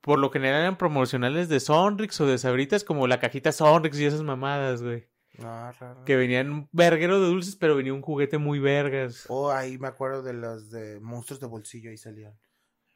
[0.01, 4.07] Por lo general eran promocionales de Sonrix o de Sabritas, como la cajita Sonrix y
[4.07, 5.09] esas mamadas, güey.
[5.39, 6.05] No, raro.
[6.05, 9.25] Que venían un verguero de dulces, pero venía un juguete muy vergas.
[9.29, 12.35] Oh, ahí me acuerdo de los de monstruos de bolsillo, ahí salían.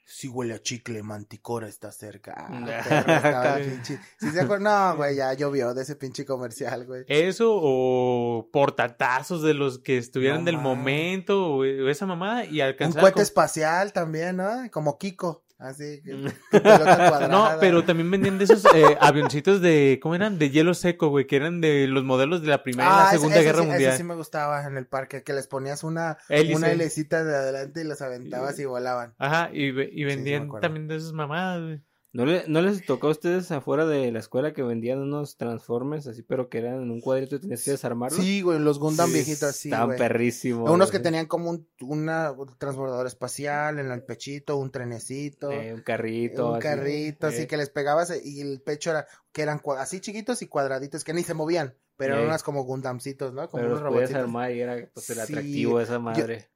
[0.05, 2.35] Sí huele a chicle, manticora está cerca.
[2.37, 4.45] Ah, pinche- ¿Sí se?
[4.59, 7.05] No, güey, ya llovió de ese pinche comercial, güey.
[7.07, 12.67] Eso o portatazos de los que estuvieran No del momento o, esa mamada y Un
[12.67, 14.51] alcanzar cohete con- espacial también, ¿no?
[14.73, 15.45] Como Kiko.
[15.63, 16.11] Así, que,
[16.51, 17.29] que pelota cuadrada.
[17.29, 20.37] No, pero también vendían de esos eh, avioncitos de, ¿cómo eran?
[20.39, 23.07] De hielo seco, güey, que eran de los modelos de la Primera y la Ah,
[23.11, 23.89] ese- Segunda ese Guerra sí- Mundial.
[23.91, 26.57] Ese sí me gustaba en el parque, que les ponías una, Hélice.
[26.57, 29.15] una helicita de adelante y los aventabas y volaban.
[29.19, 31.81] Ajá, y, y vendían también de esas mamadas, güey.
[32.15, 36.07] ¿No, le- ¿No les tocó a ustedes afuera de la escuela que vendían unos transformers
[36.07, 38.21] así, pero que eran en un cuadrito y tenías que desarmarlos?
[38.23, 40.71] Sí, güey, los Gundam Sí, viejitos así, Estaban perrísimos.
[40.71, 45.51] Unos que tenían como un, una, un transbordador espacial en el pechito, un trenecito.
[45.51, 46.49] Eh, un carrito.
[46.49, 46.63] un así.
[46.63, 50.49] carrito, así Eh, que les pegabas y el pecho era, que eran así chiquitos y
[50.49, 53.49] cuadraditos, que ni se movían, pero eran unas como Gundamcitos, ¿no?
[53.49, 56.49] Como Pero unos los armar y era pues, el Sí, atractivo de esa madre.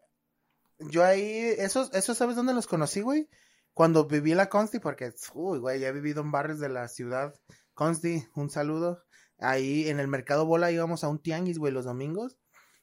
[0.79, 3.31] Yo ahí, esos, esos, ¿sabes dónde los conocí, güey?
[3.77, 6.89] Cuando viví en la Consti, porque, uy, güey, ya he vivido en barrios de la
[6.89, 7.35] ciudad.
[7.75, 9.03] Consti, un saludo.
[9.39, 12.39] Ahí en el Mercado Bola íbamos a un tianguis, güey, los domingos.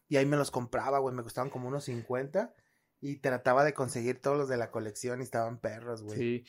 [0.08, 2.54] Y ahí me los compraba, güey, me costaban como unos 50.
[3.02, 6.20] Y trataba de conseguir todos los de la colección y estaban perros, güey.
[6.20, 6.44] Sí.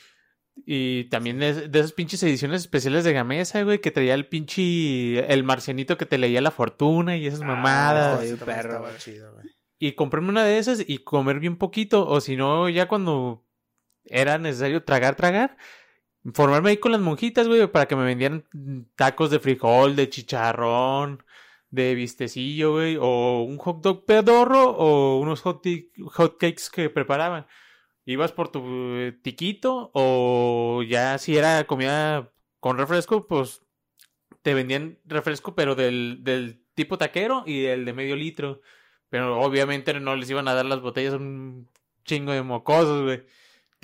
[0.66, 5.32] Y también de, de esas pinches ediciones especiales de Gamesa, güey, que traía el pinche,
[5.32, 8.20] el marcianito que te leía la fortuna y esas Ah, mamadas.
[8.44, 9.46] perro, chido, güey.
[9.78, 13.46] Y comprarme una de esas y comer bien poquito, o si no, ya cuando
[14.06, 15.56] era necesario tragar, tragar,
[16.32, 18.44] formarme ahí con las monjitas, güey, para que me vendieran
[18.96, 21.24] tacos de frijol, de chicharrón,
[21.70, 25.62] de vistecillo, güey, o un hot dog pedorro, o unos hot,
[26.38, 27.46] cakes que preparaban.
[28.06, 28.60] Ibas por tu
[28.96, 33.62] eh, tiquito, o ya si era comida con refresco, pues
[34.42, 38.60] te vendían refresco, pero del, del tipo taquero y el de medio litro.
[39.08, 41.68] Pero obviamente no les iban a dar las botellas a un
[42.04, 43.24] chingo de mocosos, güey.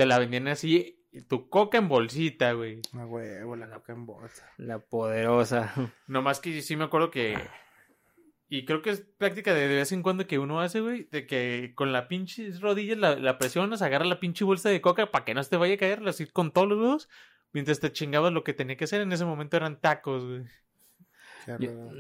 [0.01, 2.81] Te la vendían así, tu coca en bolsita, güey.
[2.95, 4.51] Ah, huevo, la coca en bolsa.
[4.57, 5.75] La poderosa.
[6.07, 7.37] Nomás que sí me acuerdo que...
[8.49, 11.27] Y creo que es práctica de, de vez en cuando que uno hace, güey, de
[11.27, 15.27] que con la pinche rodilla la, la presionas, agarra la pinche bolsa de coca para
[15.27, 17.09] que no se te vaya a caer, así con todos los dedos,
[17.53, 19.03] mientras te chingabas lo que tenía que hacer.
[19.03, 20.45] En ese momento eran tacos, güey.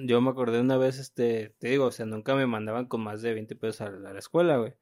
[0.06, 3.20] Yo, me acordé una vez, este, te digo, o sea, nunca me mandaban con más
[3.20, 4.72] de 20 pesos a la escuela, güey.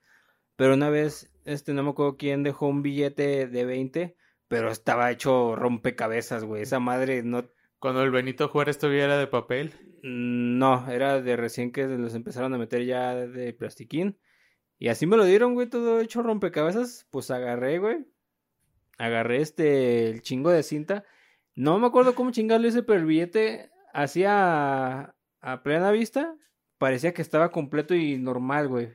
[0.59, 4.17] Pero una vez, este, no me acuerdo quién dejó un billete de 20,
[4.49, 6.63] pero estaba hecho rompecabezas, güey.
[6.63, 9.73] Esa madre no, Cuando el Benito Juárez todavía era de papel.
[10.03, 14.19] no, era de recién que los empezaron a meter ya de plastiquín.
[14.79, 17.07] Y así me lo dieron, güey, todo hecho rompecabezas.
[17.13, 18.09] Pues agarré, güey.
[18.99, 21.05] Agarré este, el chingo de cinta.
[21.55, 26.35] No me acuerdo cómo chingarle ese, pero el billete hacía a plena vista.
[26.79, 28.89] Parecía que estaba completo y normal, güey.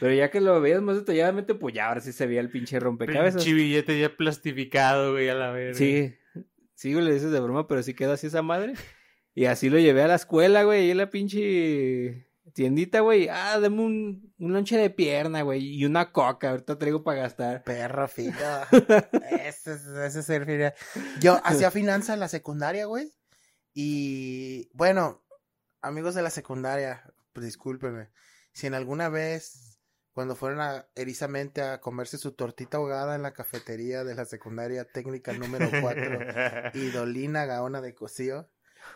[0.00, 2.78] Pero ya que lo veías más detalladamente, pues ya ahora sí se veía el pinche
[2.80, 3.42] rompecabezas.
[3.44, 5.78] Pinche billete ya plastificado, güey, a la verga.
[5.78, 6.14] Sí,
[6.74, 8.74] sí, güey, le dices de broma, pero sí quedó así esa madre.
[9.34, 13.28] Y así lo llevé a la escuela, güey, y en la pinche tiendita, güey.
[13.28, 17.62] Ah, dame un, un lonche de pierna, güey, y una coca, ahorita traigo para gastar.
[17.64, 18.32] Perro fino.
[19.44, 20.72] ese, es- ese es el fino.
[21.20, 23.12] Yo hacía finanzas en la secundaria, güey.
[23.74, 25.22] Y bueno,
[25.82, 28.08] amigos de la secundaria, pues discúlpenme.
[28.52, 29.65] Si en alguna vez,
[30.16, 34.86] cuando fueron a erizamente a comerse su tortita ahogada en la cafetería de la secundaria
[34.86, 36.20] técnica número 4
[36.72, 38.48] y Dolina Gaona de Cosío,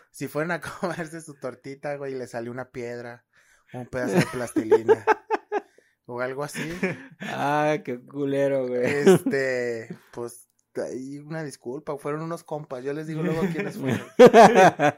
[0.09, 3.23] si fueron a comerse su tortita, güey, y le salió una piedra,
[3.71, 5.05] un pedazo de plastilina
[6.07, 6.75] o algo así,
[7.19, 8.81] Ah, qué culero, güey.
[8.83, 14.01] este, pues ahí una disculpa, fueron unos compas, yo les digo luego quiénes fueron.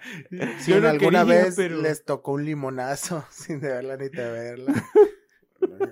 [0.62, 4.10] Si Yo en no alguna quería, vez pero- les tocó un limonazo sin deberla ni
[4.10, 4.74] temerla.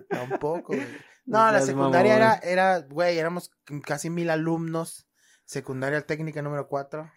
[0.10, 0.88] Tampoco, güey.
[1.26, 3.52] No, No la secundaria era, era, güey, éramos
[3.86, 5.08] casi mil alumnos.
[5.46, 7.12] Secundaria técnica número 4.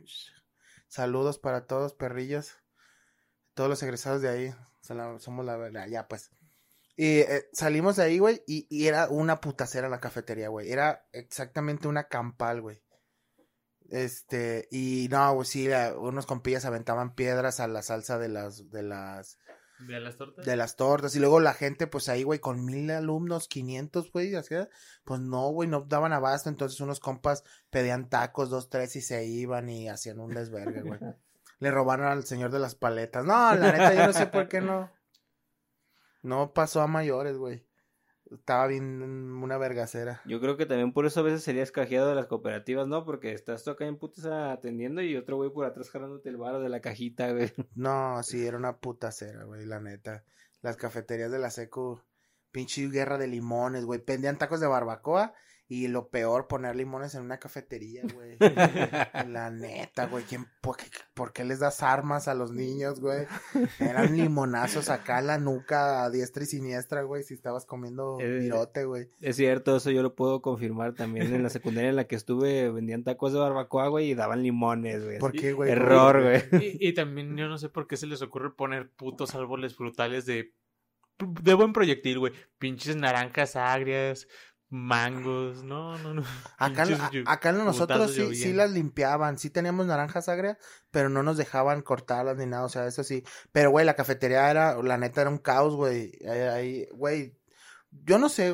[0.88, 2.56] Saludos para todos, perrillos.
[3.54, 4.54] Todos los egresados de ahí.
[5.18, 6.30] Somos la verdad, ya pues.
[6.96, 10.70] Y eh, salimos de ahí, güey, y, y era una putacera la cafetería, güey.
[10.70, 12.82] Era exactamente una campal, güey.
[13.90, 18.70] Este, y no, güey, sí, la- unos compillas aventaban piedras a la salsa de las,
[18.70, 19.38] de las,
[19.80, 20.46] ¿De las tortas?
[20.46, 21.16] de las tortas.
[21.16, 24.54] Y luego la gente, pues ahí, güey, con mil alumnos, 500, güey, así,
[25.04, 26.48] pues no, güey, no daban abasto.
[26.48, 31.00] Entonces unos compas pedían tacos, dos, tres, y se iban y hacían un desvergue, güey.
[31.60, 33.24] Le robaron al señor de las paletas.
[33.24, 34.90] No, la neta, yo no sé por qué no.
[36.22, 37.63] No pasó a mayores, güey.
[38.34, 40.20] Estaba bien una vergacera.
[40.24, 43.04] Yo creo que también por eso a veces serías cajeado de las cooperativas, ¿no?
[43.04, 46.60] Porque estás tú acá en putas atendiendo y otro güey por atrás jalándote el varo
[46.60, 47.52] de la cajita, güey.
[47.74, 50.24] No, sí, era una puta cera, güey, la neta.
[50.62, 52.00] Las cafeterías de la secu,
[52.50, 54.00] pinche guerra de limones, güey.
[54.00, 55.34] Pendían tacos de barbacoa
[55.66, 58.36] y lo peor, poner limones en una cafetería, güey.
[59.28, 60.24] La neta, güey.
[60.24, 63.26] ¿quién, por, qué, por, qué, les das armas a los niños, güey?
[63.80, 68.84] Eran limonazos acá en la nuca, a diestra y siniestra, güey, si estabas comiendo virote,
[68.84, 69.08] güey.
[69.22, 71.34] Es cierto, eso yo lo puedo confirmar también.
[71.34, 75.02] En la secundaria en la que estuve, vendían tacos de barbacoa, güey, y daban limones,
[75.02, 75.18] güey.
[75.18, 75.70] ¿Por qué, güey?
[75.70, 76.42] Error, güey.
[76.62, 80.26] Y, y también yo no sé por qué se les ocurre poner putos árboles frutales
[80.26, 80.52] de
[81.18, 82.32] de buen proyectil, güey.
[82.58, 84.28] Pinches naranjas agrias,
[84.74, 86.24] mangos, no, no, no.
[86.58, 86.84] Acá,
[87.26, 90.58] acá nosotros sí, sí, las limpiaban, sí teníamos naranjas agrias,
[90.90, 93.24] pero no nos dejaban cortarlas ni nada, o sea, eso sí.
[93.52, 96.12] Pero, güey, la cafetería era, la neta, era un caos, güey.
[96.26, 97.38] Ahí, güey,
[97.90, 98.52] yo no sé,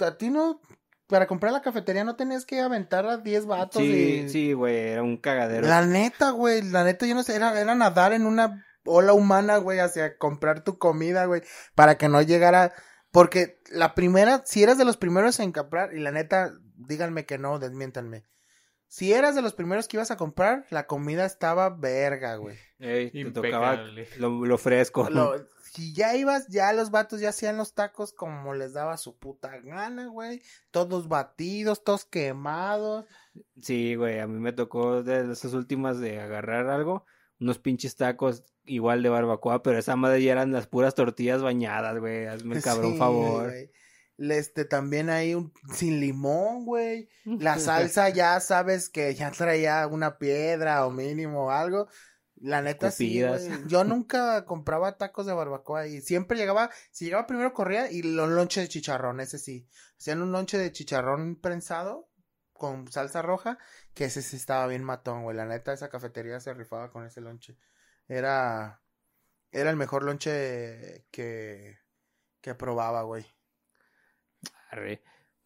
[0.00, 0.60] a ti no,
[1.06, 3.82] para comprar la cafetería no tenías que aventar a 10 vatos.
[3.82, 5.66] Sí, sí, güey, era un cagadero.
[5.66, 9.56] La neta, güey, la neta, yo no sé, era, era nadar en una ola humana,
[9.56, 11.42] güey, hacia comprar tu comida, güey,
[11.74, 12.74] para que no llegara
[13.10, 17.38] porque la primera, si eras de los primeros en comprar, y la neta, díganme que
[17.38, 18.24] no, desmiéntanme.
[18.88, 22.56] Si eras de los primeros que ibas a comprar, la comida estaba verga, güey.
[22.78, 23.84] Ey, te tocaba
[24.16, 25.06] lo, fresco.
[25.72, 29.58] si ya ibas, ya los vatos ya hacían los tacos como les daba su puta
[29.58, 30.40] gana, güey.
[30.70, 33.04] Todos batidos, todos quemados.
[33.60, 37.04] Sí, güey, a mí me tocó de esas últimas de agarrar algo,
[37.38, 41.98] unos pinches tacos igual de barbacoa, pero esa madre ya eran las puras tortillas bañadas,
[41.98, 42.26] güey.
[42.26, 43.52] Hazme el cabrón favor.
[44.18, 47.08] Este, también hay un sin limón, güey.
[47.24, 51.88] La salsa ya sabes que ya traía una piedra o mínimo algo.
[52.40, 53.20] La neta sí,
[53.66, 58.28] Yo nunca compraba tacos de barbacoa y siempre llegaba, si llegaba primero corría y los
[58.28, 59.68] lonches de chicharrón, ese sí.
[59.98, 62.08] Hacían un lonche de chicharrón prensado
[62.52, 63.58] con salsa roja,
[63.94, 65.36] que ese sí estaba bien matón, güey.
[65.36, 67.56] La neta esa cafetería se rifaba con ese lonche.
[68.08, 68.82] Era,
[69.52, 71.78] era el mejor lonche que,
[72.40, 73.26] que probaba, güey.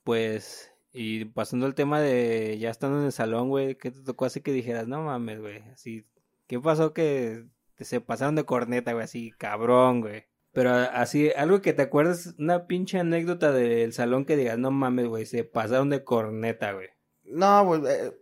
[0.05, 4.25] Pues, y pasando al tema de ya estando en el salón, güey, ¿qué te tocó
[4.25, 5.59] así que dijeras, no mames, güey?
[5.73, 6.07] Así,
[6.47, 7.47] ¿qué pasó que
[7.79, 9.05] se pasaron de corneta, güey?
[9.05, 10.27] Así, cabrón, güey.
[10.53, 15.07] Pero así, algo que te acuerdas, una pinche anécdota del salón que digas, no mames,
[15.07, 16.89] güey, se pasaron de corneta, güey.
[17.25, 18.13] No, güey, eh,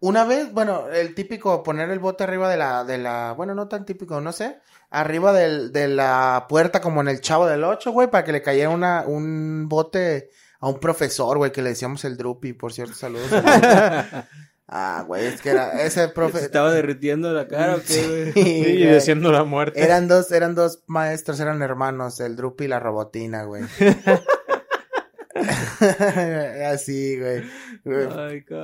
[0.00, 3.68] una vez, bueno, el típico poner el bote arriba de la, de la, bueno, no
[3.68, 4.58] tan típico, no sé,
[4.90, 8.42] arriba del, de la puerta como en el chavo del 8, güey, para que le
[8.42, 10.30] cayera una, un bote
[10.60, 13.28] a un profesor, güey, que le decíamos el Drupi, por cierto, saludos.
[14.68, 16.40] ah, güey, es que era ese profe.
[16.40, 18.32] estaba derritiendo la cara, ¿o qué, güey?
[18.32, 19.82] Sí, y diciendo la muerte.
[19.82, 23.64] Eran dos, eran dos maestros, eran hermanos, el Drupi y la robotina, güey.
[26.72, 27.42] Así, güey.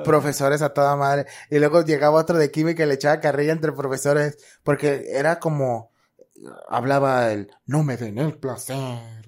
[0.04, 1.26] profesores a toda madre.
[1.50, 4.38] Y luego llegaba otro de química y le echaba carrilla entre profesores.
[4.62, 5.92] Porque era como.
[6.68, 7.50] Hablaba el.
[7.66, 8.76] No me den el placer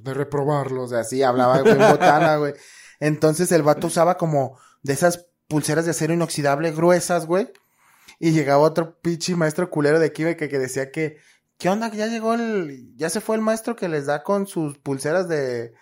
[0.00, 0.92] de reprobarlos.
[0.92, 2.54] Así hablaba en botana, güey.
[3.00, 7.50] Entonces el vato usaba como de esas pulseras de acero inoxidable gruesas, güey.
[8.18, 11.18] Y llegaba otro pinche maestro culero de química que decía que.
[11.58, 11.90] ¿Qué onda?
[11.90, 12.94] Ya llegó el.
[12.96, 15.72] Ya se fue el maestro que les da con sus pulseras de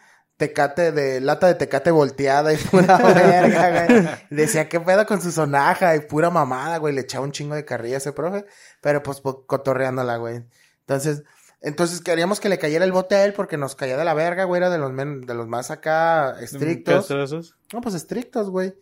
[0.42, 4.08] tecate de lata de tecate volteada y pura verga, güey.
[4.30, 6.92] Decía que pedo con su sonaja y pura mamada, güey.
[6.92, 8.44] Le echaba un chingo de carrilla a ese profe,
[8.80, 10.42] pero pues, cotorreándola, güey.
[10.80, 11.22] Entonces,
[11.60, 14.42] entonces queríamos que le cayera el bote a él porque nos caía de la verga,
[14.42, 14.58] güey.
[14.58, 17.06] Era de los, de los más acá estrictos.
[17.06, 17.56] ¿Qué esos?
[17.72, 18.74] No, pues estrictos, güey.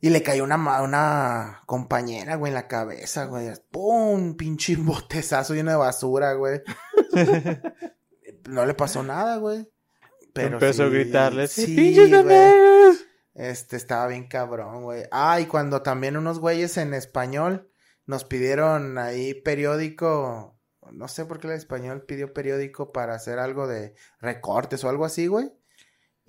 [0.00, 3.50] Y le cayó una, una compañera, güey, en la cabeza, güey.
[3.70, 4.36] ¡Pum!
[4.36, 6.60] Pinche botezazo lleno de basura, güey.
[8.50, 9.66] no le pasó nada, güey.
[10.42, 11.94] Pero Empezó a gritarles, sí,
[13.34, 15.04] Este estaba bien cabrón, güey.
[15.10, 17.70] Ah, y cuando también unos güeyes en español
[18.06, 20.58] nos pidieron ahí periódico,
[20.90, 25.04] no sé por qué el español pidió periódico para hacer algo de recortes o algo
[25.04, 25.52] así, güey.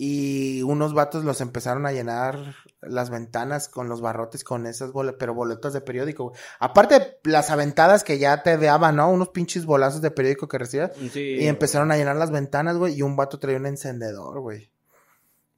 [0.02, 5.18] Y unos vatos los empezaron a llenar las ventanas con los barrotes con esas boletas,
[5.18, 6.32] pero boletas de periódico.
[6.58, 9.10] Aparte las aventadas que ya te daban, ¿no?
[9.10, 10.92] Unos pinches bolazos de periódico que recibías.
[11.14, 12.94] y empezaron a llenar las ventanas, güey.
[12.94, 14.70] Y un vato traía un encendedor, güey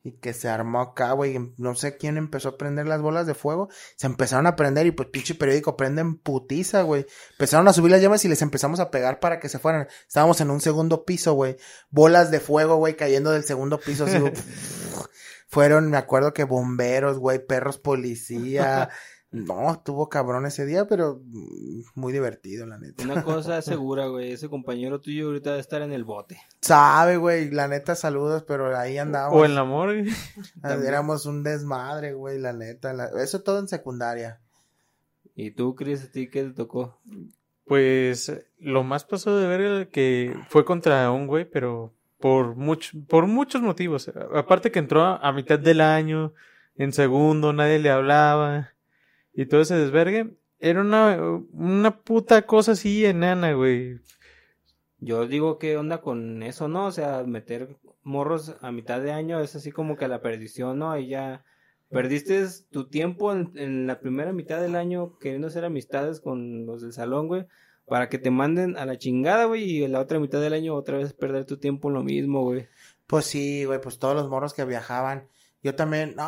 [0.04, 1.54] y que se armó acá, güey.
[1.56, 3.68] No sé quién empezó a prender las bolas de fuego.
[3.96, 7.06] Se empezaron a prender y pues pinche periódico prenden putiza, güey.
[7.32, 9.86] Empezaron a subir las llamas y les empezamos a pegar para que se fueran.
[10.06, 11.56] Estábamos en un segundo piso, güey.
[11.90, 14.04] Bolas de fuego, güey, cayendo del segundo piso.
[14.04, 14.18] Así,
[15.48, 18.88] Fueron, me acuerdo que bomberos, güey, perros policía.
[19.32, 23.02] No, estuvo cabrón ese día, pero mm, muy divertido, la neta.
[23.02, 24.32] Una cosa segura, güey.
[24.32, 26.38] Ese compañero tuyo ahorita debe estar en el bote.
[26.60, 29.40] Sabe, güey, la neta, saludos, pero ahí andábamos.
[29.40, 30.04] O en la morgue.
[30.86, 32.92] Éramos un desmadre, güey, la neta.
[32.92, 34.40] la- Eso todo en secundaria.
[35.34, 37.00] ¿Y tú, Chris, a ti qué te tocó?
[37.64, 43.26] Pues lo más pasó de ver que fue contra un güey, pero por mucho, por
[43.26, 44.10] muchos motivos.
[44.34, 46.34] Aparte que entró a, a mitad del año,
[46.76, 48.71] en segundo, nadie le hablaba
[49.34, 50.36] y todo ese desvergue.
[50.58, 51.18] Era una,
[51.52, 53.98] una puta cosa así enana, güey.
[54.98, 56.86] Yo digo, ¿qué onda con eso, no?
[56.86, 60.92] O sea, meter morros a mitad de año es así como que la perdición, ¿no?
[60.92, 61.44] Ahí ya
[61.88, 66.82] perdiste tu tiempo en, en la primera mitad del año queriendo hacer amistades con los
[66.82, 67.46] del salón, güey,
[67.86, 70.74] para que te manden a la chingada, güey, y en la otra mitad del año
[70.74, 72.68] otra vez perder tu tiempo en lo mismo, güey.
[73.06, 75.28] Pues sí, güey, pues todos los morros que viajaban.
[75.62, 76.24] Yo también, no,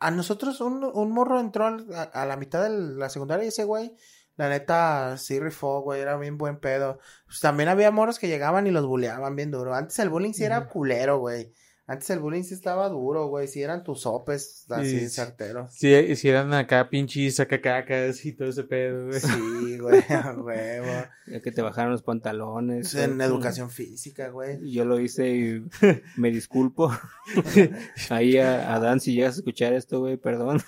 [0.00, 3.64] a- nosotros un, un morro entró a, a la mitad de la secundaria y ese
[3.64, 3.94] güey,
[4.36, 6.98] la neta, sí rifó, güey, era bien buen pedo.
[7.26, 9.74] Pues también había morros que llegaban y los buleaban bien duro.
[9.74, 11.52] Antes el bullying sí era culero, güey.
[11.90, 15.08] Antes el bullying sí estaba duro, güey, sí eran tus sopes así Sí.
[15.08, 15.72] certeros.
[15.72, 19.18] Si hicieran acá pinches sacacacas y todo ese pedo, güey.
[19.18, 20.86] Sí, güey, a huevo.
[21.26, 22.94] Ya que te bajaron los pantalones.
[22.94, 24.58] En educación física, güey.
[24.70, 25.64] Yo lo hice y
[26.16, 26.92] me disculpo.
[28.10, 30.60] Ahí a, a Dan, si llegas a escuchar esto, güey, perdón.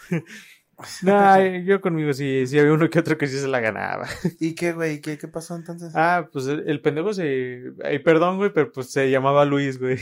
[1.03, 4.09] Nah, yo conmigo sí, sí había uno que otro que sí se la ganaba.
[4.41, 5.03] ¿Y qué, güey?
[5.03, 5.93] ¿Qué, qué pasó entonces?
[5.95, 7.61] Ah, pues el, el pendejo se...
[7.85, 9.99] Ay, perdón, güey, pero pues se llamaba Luis, güey.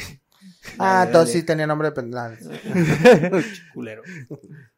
[0.79, 2.29] Ah, entonces sí tenía nombre de pendejo.
[3.75, 4.03] Culero.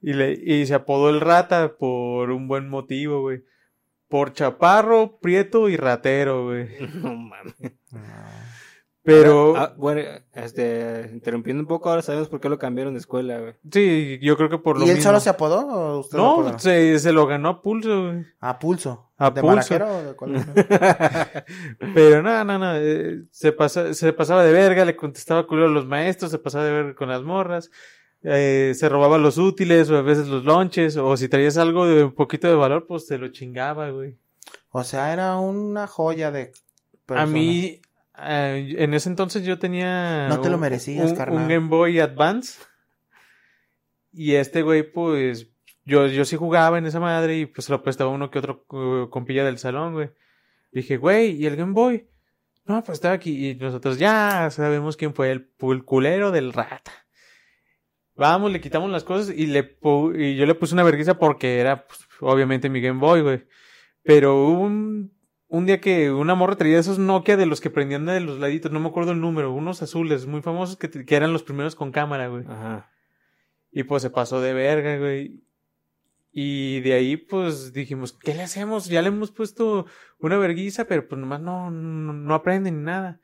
[0.01, 3.43] Y, le, y se apodó el rata por un buen motivo, güey.
[4.09, 6.69] Por chaparro, prieto y ratero, güey.
[6.95, 7.55] No mames.
[9.15, 9.57] Pero...
[9.57, 10.03] Ah, bueno,
[10.35, 13.55] este, interrumpiendo un poco, ahora sabemos por qué lo cambiaron de escuela, güey.
[13.71, 15.11] Sí, yo creo que por lo ¿Y él mismo.
[15.11, 16.53] solo se apodó o usted lo apodó?
[16.53, 18.25] No, se, se lo ganó a pulso, güey.
[18.41, 19.11] A pulso.
[19.19, 19.57] A ¿De pulso.
[19.57, 20.33] maraquero o de cuál?
[21.95, 22.77] Pero no, no, no.
[22.77, 26.65] eh, se, pasa, se pasaba de verga, le contestaba culero a los maestros, se pasaba
[26.65, 27.71] de verga con las morras.
[28.23, 30.97] eh, se robaba los útiles o a veces los lonches.
[30.97, 34.17] O si traías algo de un poquito de valor, pues te lo chingaba, güey.
[34.71, 36.53] o sea, era una joya de.
[36.53, 37.27] A persona.
[37.27, 37.81] mí,
[38.23, 40.29] eh, en ese entonces yo tenía...
[40.29, 41.43] No te lo un- merecías, un, carnal.
[41.43, 42.61] Un Game Boy Advance.
[44.13, 45.49] Y este güey, pues,
[45.85, 48.65] yo, yo sí jugaba en esa madre y pues se lo prestaba uno que otro
[48.71, 50.11] uh, compilla del salón, güey.
[50.73, 52.09] Dije, güey, ¿y el Game Boy?
[52.65, 53.51] No, pues estaba aquí.
[53.51, 56.93] Y nosotros ya sabemos quién fue el, el culero del rata.
[58.15, 59.79] Vamos, le quitamos las cosas y le
[60.15, 63.45] y yo le puse una vergüenza porque era, pues, obviamente mi Game Boy, güey.
[64.03, 65.13] Pero un,
[65.51, 68.71] un día que una morra traía esos Nokia de los que prendían de los laditos,
[68.71, 71.91] no me acuerdo el número, unos azules muy famosos que, que eran los primeros con
[71.91, 72.45] cámara, güey.
[72.47, 72.89] Ajá.
[73.73, 75.43] Y pues se pasó de verga, güey.
[76.33, 78.87] Y de ahí, pues dijimos, ¿qué le hacemos?
[78.87, 79.87] Ya le hemos puesto
[80.21, 83.21] una verguiza, pero pues nomás no, no, no aprende ni nada.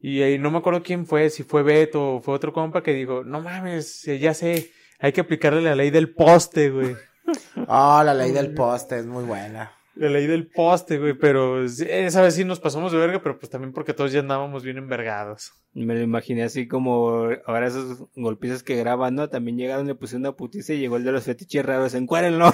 [0.00, 2.94] Y ahí no me acuerdo quién fue, si fue Beto o fue otro compa que
[2.94, 6.96] dijo, no mames, eh, ya sé, hay que aplicarle la ley del poste, güey.
[7.66, 9.75] Ah, la ley del poste es muy buena.
[9.96, 13.48] La ley del poste, güey, pero esa vez sí nos pasamos de verga, pero pues
[13.48, 15.54] también porque todos ya andábamos bien envergados.
[15.72, 19.30] Me lo imaginé así como ahora esos golpizas que graban, ¿no?
[19.30, 21.94] También llegaron, le pusieron una putiza y llegó el de los fetiches raros.
[21.94, 22.52] Encuérenlo.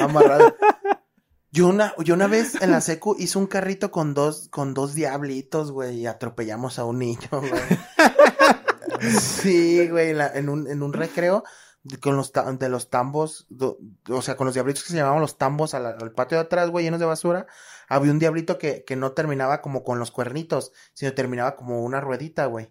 [0.00, 0.56] Amarrado.
[1.50, 4.94] Yo una, yo una vez en la secu hice un carrito con dos, con dos
[4.94, 9.10] diablitos, güey, y atropellamos a un niño, güey.
[9.18, 11.44] Sí, güey, en, la- en un, en un recreo
[12.00, 13.78] con los de los tambos, do-
[14.10, 16.70] o sea, con los diablitos que se llamaban los tambos al, al patio de atrás,
[16.70, 17.46] güey, llenos de basura,
[17.88, 22.00] había un diablito que, que no terminaba como con los cuernitos, sino terminaba como una
[22.00, 22.70] ruedita, güey.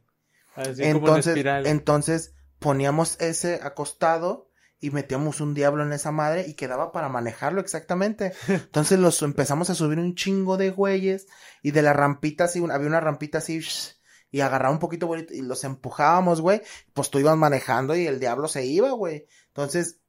[0.55, 1.35] Así como en Entonces,
[1.67, 4.49] entonces poníamos ese acostado
[4.79, 8.33] y metíamos un diablo en esa madre y quedaba para manejarlo exactamente.
[8.47, 11.27] Entonces los empezamos a subir un chingo de güeyes
[11.63, 13.96] y de la rampita así, un- había una rampita así shh,
[14.31, 16.61] y agarraba un poquito bonito y los empujábamos, güey.
[16.93, 19.25] Pues tú ibas manejando y el diablo se iba, güey.
[19.47, 19.99] Entonces,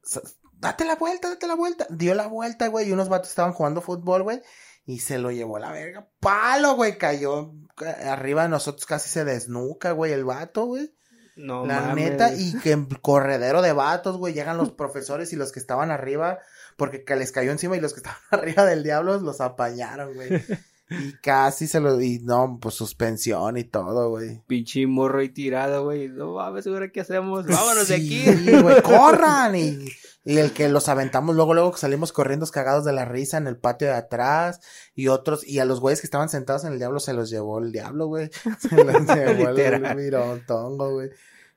[0.53, 1.87] date la vuelta, date la vuelta.
[1.89, 4.41] Dio la vuelta, güey, y unos vatos estaban jugando fútbol, güey.
[4.85, 6.09] Y se lo llevó a la verga.
[6.19, 6.97] Palo, güey.
[6.97, 10.93] Cayó eh, arriba de nosotros, casi se desnuca, güey, el vato, güey.
[11.35, 12.11] No La mames.
[12.11, 15.89] neta, y que en corredero de vatos, güey, llegan los profesores y los que estaban
[15.89, 16.39] arriba,
[16.75, 20.43] porque que les cayó encima y los que estaban arriba del diablo los apañaron, güey.
[20.89, 24.41] Y casi se lo, y no, pues suspensión y todo, güey.
[24.47, 26.07] Pinche morro ahí tirado, güey.
[26.07, 27.45] No mames, ahora qué hacemos.
[27.45, 28.23] Vámonos de aquí.
[28.23, 29.55] Sí, güey, corran.
[29.55, 29.87] Y,
[30.25, 33.45] y el que los aventamos, luego, luego que salimos corriendo cagados de la risa en
[33.45, 34.61] el patio de atrás.
[34.95, 37.59] Y otros, y a los güeyes que estaban sentados en el diablo se los llevó
[37.59, 38.31] el diablo, güey.
[38.59, 39.95] Se los llevó el Literal.
[39.95, 41.09] mirontongo, güey.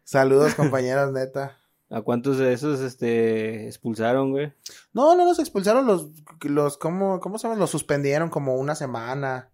[0.05, 1.59] Saludos, compañeros, neta.
[1.93, 4.55] ¿A cuántos de esos este expulsaron, güey?
[4.95, 6.09] No, no los expulsaron, los,
[6.41, 7.61] los, ¿cómo, cómo se llama?
[7.61, 9.51] Los suspendieron como una semana.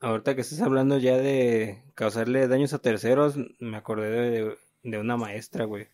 [0.00, 5.16] Ahorita que estás hablando ya de causarle daños a terceros, me acordé de, de una
[5.16, 5.86] maestra, güey.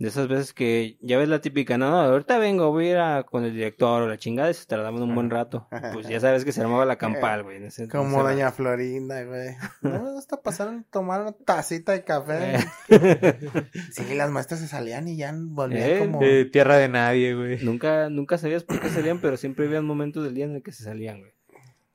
[0.00, 2.96] De esas veces que ya ves la típica, no, no, ahorita vengo, voy a ir
[2.96, 5.68] a- con el director o la chingada y se tardaban un buen rato.
[5.92, 7.58] Pues ya sabes que se armaba la campal, güey.
[7.58, 9.50] en ese- Como ese Doña Florinda, güey.
[9.82, 12.56] No me gusta pasar a tomar una tacita de café.
[12.88, 13.38] Eh.
[13.92, 16.22] Sí, las maestras se salían y ya volvían Eh, como...
[16.22, 17.62] Eh, tierra de nadie, güey.
[17.62, 20.72] Nunca, nunca sabías por qué salían, pero siempre había momentos del día en el que
[20.72, 21.32] se salían, güey.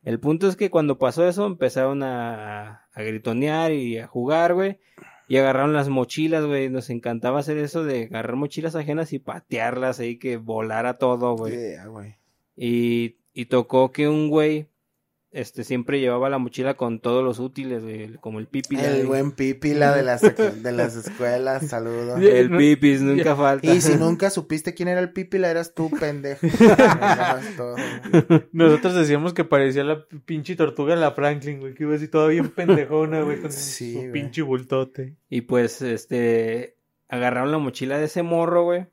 [0.03, 4.79] El punto es que cuando pasó eso, empezaron a, a gritonear y a jugar, güey.
[5.27, 6.69] Y agarraron las mochilas, güey.
[6.69, 11.53] Nos encantaba hacer eso de agarrar mochilas ajenas y patearlas ahí, que volara todo, güey.
[11.53, 12.17] Yeah.
[12.55, 14.69] Y, y tocó que un güey,
[15.35, 18.77] este, siempre llevaba la mochila con todos los útiles, güey, como el pipi.
[18.77, 22.21] El buen pipila de las, de las escuelas, saludos.
[22.21, 23.71] El pipis, nunca falta.
[23.73, 26.47] Y si nunca supiste quién era el pipila, eras tú, pendejo.
[27.57, 27.75] Todo.
[28.53, 32.27] Nosotros decíamos que parecía la pinche tortuga de la Franklin, güey, que iba así toda
[32.29, 34.11] bien pendejona, güey, con Sí, su güey.
[34.11, 35.15] pinche bultote.
[35.29, 36.77] Y pues, este,
[37.09, 38.87] agarraron la mochila de ese morro, güey.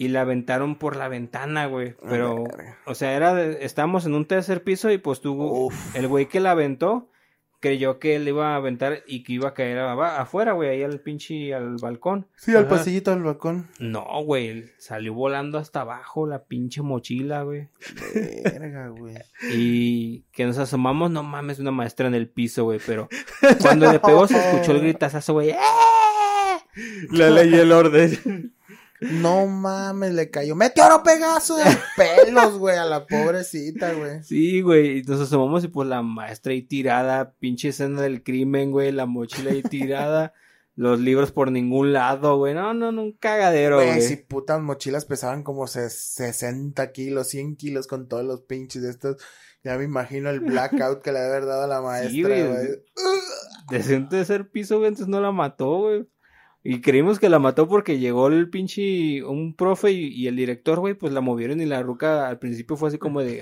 [0.00, 1.94] Y la aventaron por la ventana, güey.
[2.08, 2.44] Pero,
[2.86, 5.96] o sea, era, de- estábamos en un tercer piso y pues tuvo, Uf.
[5.96, 7.10] el güey que la aventó,
[7.60, 11.00] creyó que él iba a aventar y que iba a caer afuera, güey, ahí al
[11.00, 12.28] pinche, al balcón.
[12.36, 13.66] Sí, al pasillito del balcón.
[13.80, 17.66] No, güey, salió volando hasta abajo la pinche mochila, güey.
[18.44, 19.16] Verga, güey.
[19.52, 23.08] Y que nos asomamos, no mames, una maestra en el piso, güey, pero
[23.60, 25.50] cuando le pegó se escuchó el gritazazo, güey.
[25.50, 25.56] ¡eh!
[27.10, 28.54] La ley y el orden.
[29.00, 31.64] No mames, le cayó meteoro pegazo de
[31.96, 34.22] pelos, güey, a la pobrecita, güey.
[34.24, 38.70] Sí, güey, y nos asomamos y pues la maestra ahí tirada, pinche escena del crimen,
[38.72, 40.32] güey, la mochila ahí tirada,
[40.74, 45.04] los libros por ningún lado, güey, no, no, no, un cagadero, Güey, si putas mochilas
[45.04, 49.16] pesaban como ses- 60 kilos, 100 kilos con todos los pinches de estos.
[49.64, 52.46] Ya me imagino el blackout que le haber dado a la maestra, güey.
[52.46, 52.68] güey.
[53.70, 56.08] Desde un tercer piso, güey, entonces no la mató, güey.
[56.64, 60.80] Y creímos que la mató porque llegó el pinche, un profe y, y el director,
[60.80, 63.38] güey, pues la movieron y la ruca al principio fue así como de.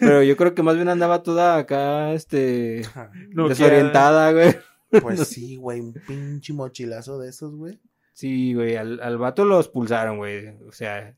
[0.00, 2.82] Pero yo creo que más bien andaba toda acá, este,
[3.30, 4.54] No, desorientada, güey.
[5.00, 7.80] Pues sí, güey, un pinche mochilazo de esos, güey.
[8.14, 10.48] Sí, güey, al, al vato lo expulsaron, güey.
[10.68, 11.14] O sea,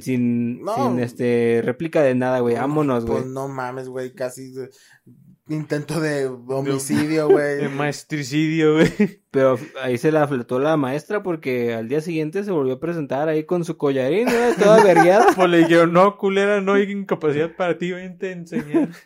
[0.00, 0.74] sin, No.
[0.76, 2.54] sin este réplica de nada, güey.
[2.54, 3.22] Vámonos, güey.
[3.22, 4.52] Pues no mames, güey, casi
[5.54, 7.64] intento de homicidio, güey.
[7.64, 9.22] El maestricidio, güey.
[9.30, 13.28] Pero ahí se la fletó la maestra porque al día siguiente se volvió a presentar
[13.28, 15.26] ahí con su collarín, güey, toda vergueada.
[15.34, 18.88] Pues le dijeron, no, culera, no hay incapacidad para ti, vente a enseñar.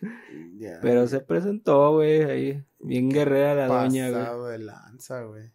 [0.56, 0.78] Ya.
[0.80, 2.64] Pero se presentó, güey, ahí.
[2.78, 4.22] Bien guerrera la doña, güey.
[4.22, 5.50] Pasado de lanza, güey.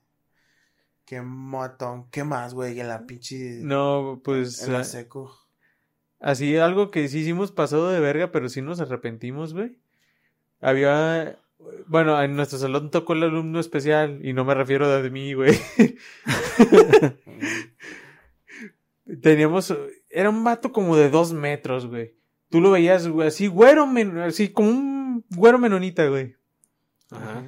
[1.05, 2.09] Qué matón.
[2.11, 2.79] ¿Qué más, güey?
[2.79, 3.59] En la pinche.
[3.61, 5.33] No, pues En la ah, seco.
[6.19, 9.79] así algo que sí hicimos pasado de verga, pero sí nos arrepentimos, güey.
[10.61, 11.39] Había,
[11.87, 15.59] bueno, en nuestro salón tocó el alumno especial y no me refiero de mí, güey.
[19.21, 19.75] Teníamos,
[20.09, 22.13] era un vato como de dos metros, güey.
[22.49, 26.35] Tú lo veías, güey, así güero, men- así como un güero menonita, güey.
[27.11, 27.43] Ajá.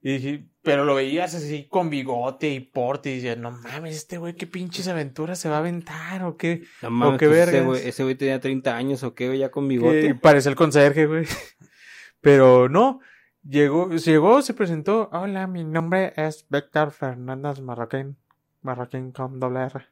[0.00, 4.16] Y dije, pero lo veías así con bigote y porte y decías, no mames, este
[4.16, 6.62] güey qué pinches aventuras se va a aventar o qué.
[6.82, 9.50] No mames, qué pues ese güey, ese güey tenía 30 años o qué, güey, ya
[9.50, 10.14] con bigote.
[10.14, 11.26] parece el conserje, güey.
[12.20, 13.00] Pero no,
[13.48, 18.16] llegó, llegó, se presentó, hola, mi nombre es Víctor Fernández Marroquín,
[18.62, 19.86] Marroquín con doble R.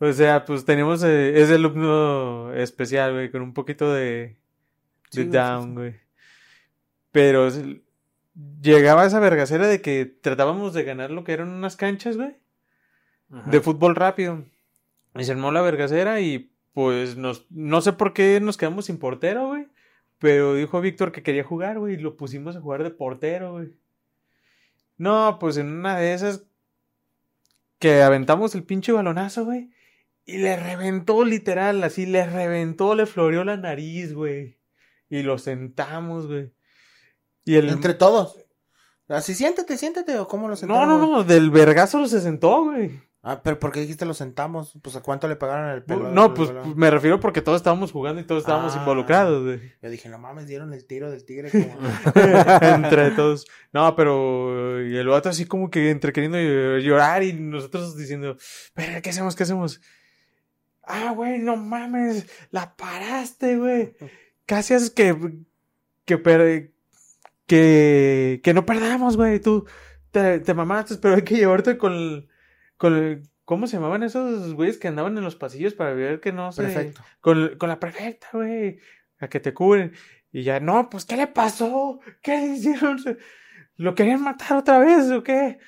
[0.00, 4.36] O sea, pues tenemos eh, ese alumno especial, güey, con un poquito de, de
[5.10, 5.72] Sí, güey, sí, down, sí.
[5.72, 6.00] güey.
[7.12, 7.48] Pero
[8.60, 12.36] llegaba esa vergacera de que tratábamos de ganar lo que eran unas canchas, güey,
[13.28, 14.44] de fútbol rápido.
[15.14, 18.98] Y se armó la vergacera y pues nos, no sé por qué nos quedamos sin
[18.98, 19.68] portero, güey.
[20.18, 23.72] Pero dijo Víctor que quería jugar, güey, y lo pusimos a jugar de portero, güey.
[24.96, 26.44] No, pues en una de esas
[27.78, 29.70] que aventamos el pinche balonazo, güey.
[30.24, 34.58] Y le reventó literal, así le reventó, le floreó la nariz, güey.
[35.10, 36.52] Y lo sentamos, güey.
[37.44, 37.68] Y el...
[37.68, 38.38] Entre todos.
[39.06, 40.88] Así, siéntate, siéntate, o cómo lo No, sentamos.
[40.88, 43.02] no, no, del vergazo lo se sentó, güey.
[43.26, 44.78] Ah, pero ¿por qué dijiste lo sentamos?
[44.82, 46.10] Pues, ¿a cuánto le pagaron el pelo?
[46.10, 48.80] No, pues me refiero porque todos estábamos jugando y todos estábamos Ah.
[48.80, 49.72] involucrados, güey.
[49.80, 51.64] Yo dije, no mames, dieron el tiro del tigre como...
[52.60, 53.46] entre todos.
[53.72, 56.38] No, pero y el vato así como que entre queriendo
[56.78, 58.36] llorar y nosotros diciendo,
[58.74, 59.34] pero ¿qué hacemos?
[59.34, 59.80] ¿Qué hacemos?
[60.82, 63.94] Ah, güey, no mames, la paraste, güey.
[64.44, 65.16] Casi haces que
[66.04, 66.72] que per-
[67.46, 69.40] que que no perdamos, güey.
[69.40, 69.66] Tú
[70.10, 72.28] te, te mamaste, pero hay que llevarte con,
[72.76, 76.32] con el- ¿cómo se llamaban esos güeyes que andaban en los pasillos para ver que
[76.32, 76.62] no se...
[76.62, 77.02] Perfecto.
[77.20, 78.78] Con, con la prefecta, güey,
[79.18, 79.92] a que te cubren.
[80.32, 82.00] Y ya, no, pues, ¿qué le pasó?
[82.22, 82.98] ¿Qué le hicieron?
[82.98, 83.18] ¿Se-
[83.76, 85.58] ¿Lo querían matar otra vez o qué?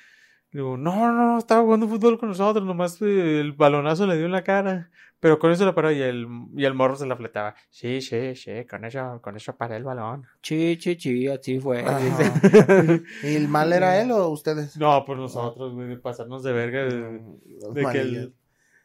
[0.51, 4.25] Digo, no, no, no, estaba jugando fútbol con nosotros, nomás eh, el balonazo le dio
[4.25, 4.89] en la cara.
[5.19, 7.55] Pero con eso la paró y el, y el morro se la fletaba.
[7.69, 10.25] Sí, sí, sí, con eso, con eso paré el balón.
[10.41, 11.83] Chi, chi, chi, así fue.
[13.23, 14.77] ¿Y el mal era él o ustedes?
[14.77, 16.85] No, pues nosotros, güey, de pasarnos de verga.
[16.85, 18.35] De, que el,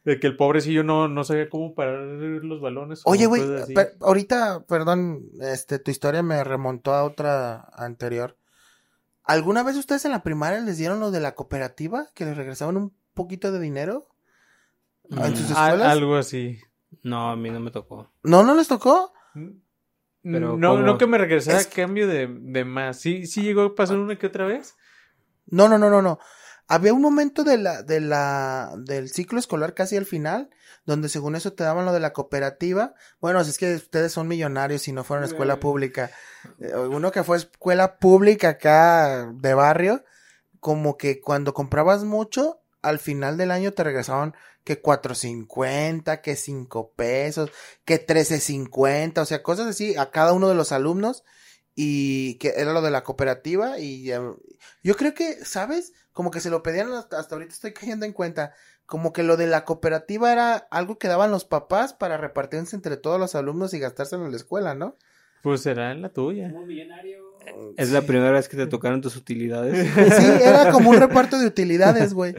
[0.05, 3.03] de que el pobrecillo no, no sabía cómo parar los balones.
[3.05, 3.43] Oye, güey,
[3.74, 8.39] per- ahorita, perdón, este, tu historia me remontó a otra anterior.
[9.24, 12.09] ¿Alguna vez ustedes en la primaria les dieron lo de la cooperativa?
[12.14, 14.09] ¿Que les regresaban un poquito de dinero?
[15.16, 15.88] ¿En sus Mm, escuelas?
[15.92, 16.58] algo así.
[17.02, 18.10] No, a mí no me tocó.
[18.22, 19.12] ¿No, no les tocó?
[20.24, 20.82] Pero no, ¿cómo?
[20.82, 22.98] no que me regresara Es a cambio de, de más.
[23.00, 24.76] Sí, sí llegó a pasar una que otra vez.
[25.46, 26.18] No, no, no, no, no.
[26.68, 30.48] Había un momento de la, de la, del ciclo escolar casi al final,
[30.86, 32.94] donde según eso te daban lo de la cooperativa.
[33.20, 36.10] Bueno, si es que ustedes son millonarios y no fueron a escuela pública.
[36.60, 40.04] Eh, Uno que fue escuela pública acá de barrio,
[40.60, 46.93] como que cuando comprabas mucho, al final del año te regresaban que 4.50, que 5
[46.95, 47.51] pesos,
[47.85, 51.24] que 13.50, o sea, cosas así a cada uno de los alumnos
[51.74, 54.12] y que era lo de la cooperativa y
[54.83, 55.93] yo creo que, ¿sabes?
[56.12, 58.55] Como que se lo pedían hasta, hasta ahorita estoy cayendo en cuenta,
[58.87, 62.97] como que lo de la cooperativa era algo que daban los papás para repartirse entre
[62.97, 64.97] todos los alumnos y gastárselo en la escuela, ¿no?
[65.43, 66.55] Pues será en la tuya.
[67.76, 69.88] Es la primera vez que te tocaron tus utilidades.
[69.95, 72.34] Sí, era como un reparto de utilidades, güey.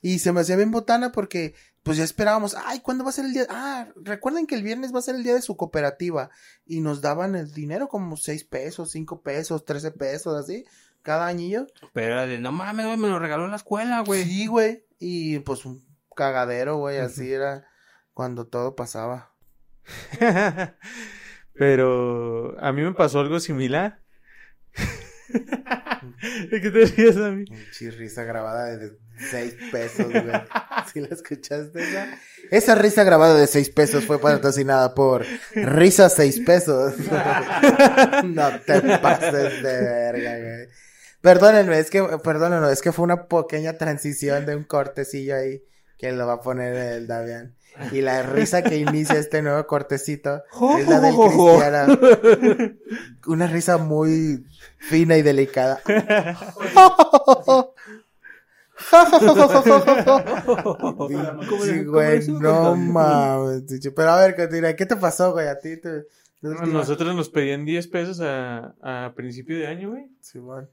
[0.00, 3.24] Y se me hacía bien botana porque, pues ya esperábamos, ay, ¿cuándo va a ser
[3.24, 3.46] el día?
[3.48, 6.30] Ah, recuerden que el viernes va a ser el día de su cooperativa.
[6.64, 10.64] Y nos daban el dinero como seis pesos, cinco pesos, trece pesos, así,
[11.02, 11.66] cada añillo.
[11.92, 14.24] Pero era de, no mames, güey, me lo regaló la escuela, güey.
[14.24, 14.84] Sí, güey.
[15.00, 15.82] Y pues un
[16.14, 17.66] cagadero, güey, así era
[18.12, 19.32] cuando todo pasaba.
[21.54, 24.00] Pero a mí me pasó algo similar.
[26.50, 27.44] ¿De qué te ríes a mí?
[27.98, 28.96] Risa grabada de
[29.30, 30.24] seis pesos, güey.
[30.92, 32.18] ¿Sí la escuchaste esa?
[32.50, 35.24] Esa risa grabada de seis pesos fue patrocinada por
[35.54, 36.94] Risa seis pesos.
[38.24, 40.68] no te pases de verga, güey.
[41.20, 45.64] Perdónenme, es que, perdónenme, es que fue una pequeña transición de un cortecillo ahí
[45.98, 47.56] que lo va a poner el Davian.
[47.92, 50.42] Y la risa que inicia este nuevo cortecito
[50.78, 51.98] es la del Cristiano.
[53.26, 54.44] Una risa muy
[54.78, 55.80] fina y delicada.
[61.62, 63.62] Sí, güey, no mames.
[63.94, 64.74] Pero a ver, continúa.
[64.74, 65.48] ¿Qué te pasó, güey?
[65.48, 66.06] A ti te...
[66.42, 70.10] Nosotros nos pedían 10 pesos a, a principio de año, güey.
[70.20, 70.68] Simón.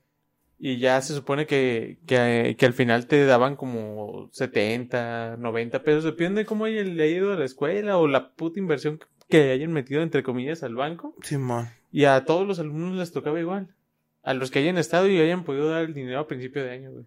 [0.63, 6.03] Y ya se supone que, que, que al final te daban como 70, 90 pesos.
[6.03, 9.73] Depende de cómo le haya ido a la escuela o la puta inversión que hayan
[9.73, 11.15] metido, entre comillas, al banco.
[11.23, 11.67] Simón.
[11.91, 13.73] Y a todos los alumnos les tocaba igual.
[14.21, 16.91] A los que hayan estado y hayan podido dar el dinero a principio de año,
[16.91, 17.05] güey.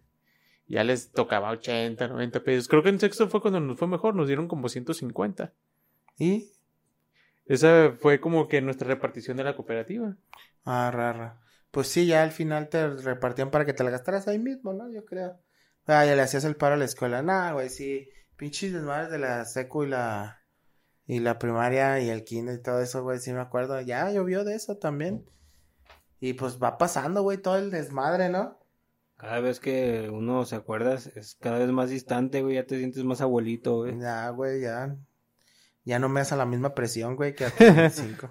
[0.66, 2.66] Ya les tocaba 80, 90 pesos.
[2.66, 5.52] Creo que en sexto fue cuando nos fue mejor, nos dieron como 150.
[6.18, 6.48] ¿Y?
[7.46, 10.16] Esa fue como que nuestra repartición de la cooperativa.
[10.64, 11.38] Ah, rara.
[11.74, 14.88] Pues sí, ya al final te repartían para que te la gastaras ahí mismo, ¿no?
[14.92, 15.40] Yo creo.
[15.86, 17.20] Ah, ya le hacías el paro a la escuela.
[17.20, 18.08] Nah, güey, sí.
[18.36, 20.40] Pinches desmadres de la secu y la...
[21.04, 23.80] Y la primaria y el kinder y todo eso, güey, sí me acuerdo.
[23.80, 25.28] Ya llovió de eso también.
[26.20, 28.56] Y pues va pasando, güey, todo el desmadre, ¿no?
[29.16, 32.54] Cada vez que uno se acuerda es cada vez más distante, güey.
[32.54, 33.98] Ya te sientes más abuelito, güey.
[33.98, 34.96] Ya, güey, ya.
[35.82, 38.30] Ya no me hace la misma presión, güey, que a tus 25.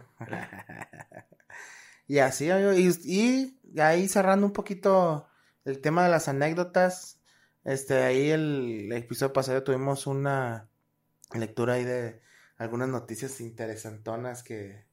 [2.13, 5.27] Y así, y, y ahí cerrando un poquito
[5.65, 7.19] el tema de las anécdotas.
[7.63, 10.69] Este, ahí el, episodio pasado tuvimos una
[11.33, 12.21] lectura ahí de
[12.55, 14.85] algunas noticias interesantonas que,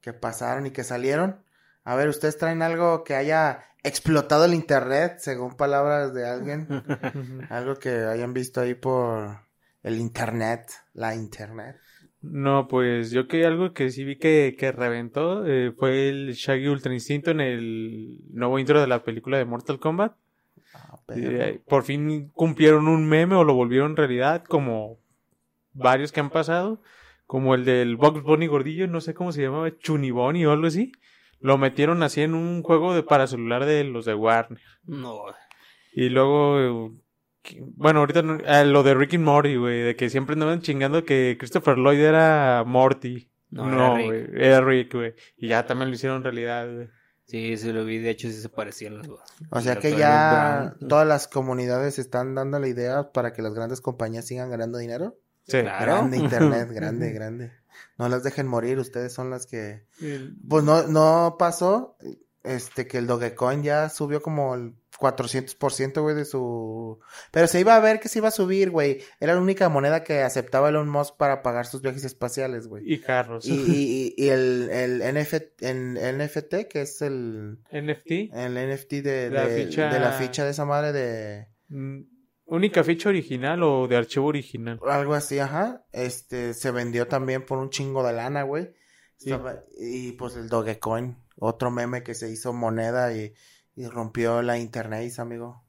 [0.00, 1.44] que pasaron y que salieron.
[1.84, 6.68] A ver, ¿ustedes traen algo que haya explotado el internet, según palabras de alguien?
[7.50, 9.40] Algo que hayan visto ahí por
[9.82, 11.76] el internet, la internet.
[12.22, 16.68] No, pues yo que algo que sí vi que, que reventó eh, fue el Shaggy
[16.68, 20.16] Ultra Instinto en el nuevo intro de la película de Mortal Kombat.
[20.74, 24.98] Ah, Eh, por fin cumplieron un meme o lo volvieron realidad, como
[25.72, 26.82] varios que han pasado,
[27.26, 30.92] como el del Box Bunny gordillo, no sé cómo se llamaba, Chuniboni o algo así.
[31.38, 34.60] Lo metieron así en un juego de para celular de los de Warner.
[34.84, 35.22] No,
[35.92, 36.92] Y luego,
[37.76, 41.04] bueno, ahorita no- ah, lo de Rick y Morty, güey, de que siempre andaban chingando
[41.04, 43.30] que Christopher Lloyd era Morty.
[43.50, 44.06] No, No, era Rick.
[44.30, 45.14] güey, era Rick, güey.
[45.36, 46.88] Y ya también lo hicieron realidad, güey.
[47.26, 49.20] Sí, sí lo vi, de hecho sí se parecían los dos.
[49.50, 50.88] O sea que ya Brown.
[50.88, 55.18] todas las comunidades están dando la idea para que las grandes compañías sigan ganando dinero.
[55.44, 55.60] Sí.
[55.60, 55.84] Claro.
[55.84, 57.52] Grande internet, grande, grande.
[57.98, 59.84] No las dejen morir, ustedes son las que...
[60.48, 61.96] Pues no, no pasó,
[62.46, 66.98] este, que el Dogecoin ya subió como el 400%, güey, de su...
[67.30, 69.02] Pero se iba a ver que se iba a subir, güey.
[69.20, 72.82] Era la única moneda que aceptaba Elon Musk para pagar sus viajes espaciales, güey.
[72.90, 73.44] Y carros.
[73.46, 78.32] Y, y, y el, el NF en- NFT, que es el, NFT.
[78.32, 81.48] el NFT de, La de, ficha- de la ficha de esa madre de...
[81.68, 82.02] Mm,
[82.48, 84.78] ¿Única ficha original o de archivo original?
[84.88, 85.84] Algo así, ajá.
[85.92, 88.70] Este, se vendió también por un chingo de lana, güey.
[89.18, 89.34] Sí.
[89.80, 93.34] Y pues el Dogecoin, otro meme que se hizo moneda y,
[93.74, 95.62] y rompió la internet, amigo.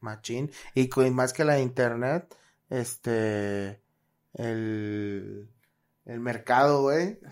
[0.00, 0.50] Machín.
[0.74, 2.34] Y más que la internet,
[2.70, 3.80] este,
[4.34, 5.48] el,
[6.06, 7.18] el mercado, güey.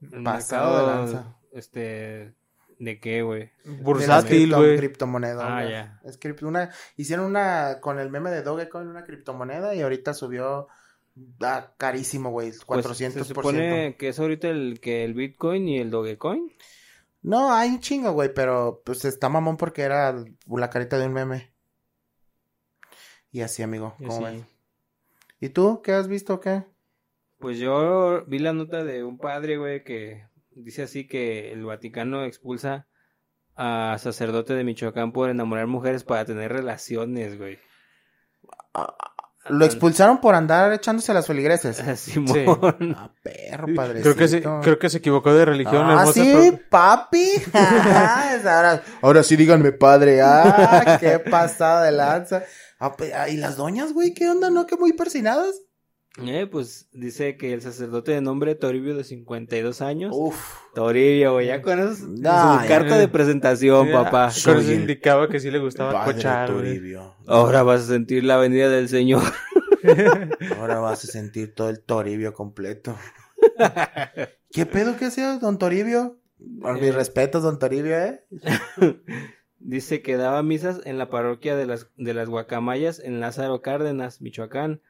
[0.00, 1.36] El Pasado de mercado, lanza.
[1.52, 2.34] Este,
[2.78, 3.50] ¿de qué, güey?
[3.64, 4.76] de Bursátil, cripto- güey.
[4.76, 5.44] criptomonedas.
[5.44, 6.00] Ah, ya.
[6.04, 10.68] Es cripto- una, hicieron una, con el meme de Dogecoin, una criptomoneda y ahorita subió
[11.40, 13.10] ah, carísimo, güey, Pues, 400%.
[13.10, 16.52] se supone que es ahorita el que el Bitcoin y el Dogecoin.
[17.28, 21.12] No, hay un chingo, güey, pero pues está mamón porque era la carita de un
[21.12, 21.52] meme.
[23.30, 24.46] Y así, amigo, ¿cómo ves?
[25.38, 26.64] ¿Y tú qué has visto o qué?
[27.38, 32.24] Pues yo vi la nota de un padre, güey, que dice así que el Vaticano
[32.24, 32.88] expulsa
[33.56, 37.58] a sacerdote de Michoacán por enamorar mujeres para tener relaciones, güey.
[39.48, 41.76] Lo expulsaron por andar echándose las feligreses.
[42.00, 42.96] Simón.
[42.96, 44.14] Ah, perro, padrecito.
[44.14, 45.86] Creo que, se, creo que se equivocó de religión.
[45.86, 47.30] Ah, hermosa, sí, pero- papi.
[47.54, 50.20] Ah, ahora, ahora sí díganme padre.
[50.22, 52.42] Ah, qué pasada de lanza.
[52.80, 54.14] Ah, ah, ¿Y las doñas, güey?
[54.14, 54.50] ¿Qué onda?
[54.50, 54.66] ¿No?
[54.66, 55.54] ¿Qué muy persinadas?
[56.26, 60.12] Eh, pues dice que el sacerdote de nombre Toribio de 52 años.
[60.16, 60.36] Uf.
[60.74, 62.68] Toribio, güey, ya con eso es Nah, su ya.
[62.68, 64.30] carta de presentación, papá.
[64.44, 66.48] Con eso indicaba que sí le gustaba cochar.
[66.48, 67.14] Toribio.
[67.26, 69.22] Ahora vas a sentir la venida del Señor.
[70.58, 72.96] Ahora vas a sentir todo el Toribio completo.
[74.50, 76.18] ¿Qué pedo que hacía don Toribio?
[76.60, 76.92] Por mis Eh.
[76.92, 78.24] respetos, don Toribio, ¿eh?
[79.60, 84.20] Dice que daba misas en la parroquia de las, de las Guacamayas en Lázaro Cárdenas,
[84.20, 84.80] Michoacán.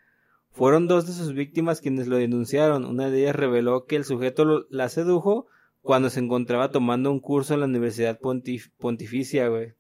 [0.52, 2.84] Fueron dos de sus víctimas quienes lo denunciaron.
[2.84, 5.46] Una de ellas reveló que el sujeto lo- la sedujo
[5.82, 9.74] cuando se encontraba tomando un curso en la Universidad Pontif- Pontificia, güey.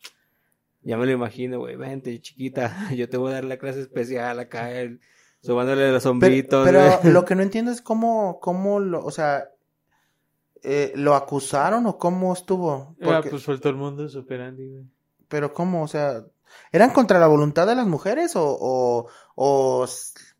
[0.82, 1.76] Ya me lo imagino, güey.
[1.76, 5.00] Vente, chiquita, yo te voy a dar la clase especial acá, el-
[5.42, 6.64] sobándole los Pero, hombritos.
[6.66, 7.12] pero güey.
[7.12, 9.48] lo que no entiendo es cómo, cómo lo, o sea,
[10.62, 12.96] eh, ¿lo acusaron o cómo estuvo?
[13.00, 14.84] Ah, Porque- pues fue todo el mundo superandi, güey.
[15.28, 16.24] Pero cómo, o sea,
[16.72, 19.86] ¿eran contra la voluntad de las mujeres o, o, o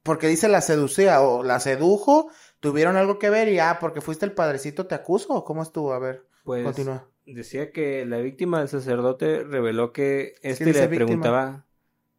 [0.09, 2.30] porque dice la seducía o la sedujo,
[2.61, 5.92] tuvieron algo que ver y ah, porque fuiste el padrecito te acuso o cómo estuvo?
[5.92, 7.06] A ver, Pues, continúa.
[7.26, 10.88] decía que la víctima del sacerdote reveló que este le víctima.
[11.06, 11.66] preguntaba...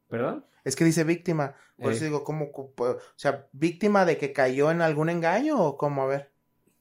[0.08, 0.46] ¿Perdón?
[0.64, 1.96] Es que dice víctima, por Eh.
[1.96, 6.04] eso digo, ¿cómo, o sea, víctima de que cayó en algún engaño o cómo?
[6.04, 6.32] A ver.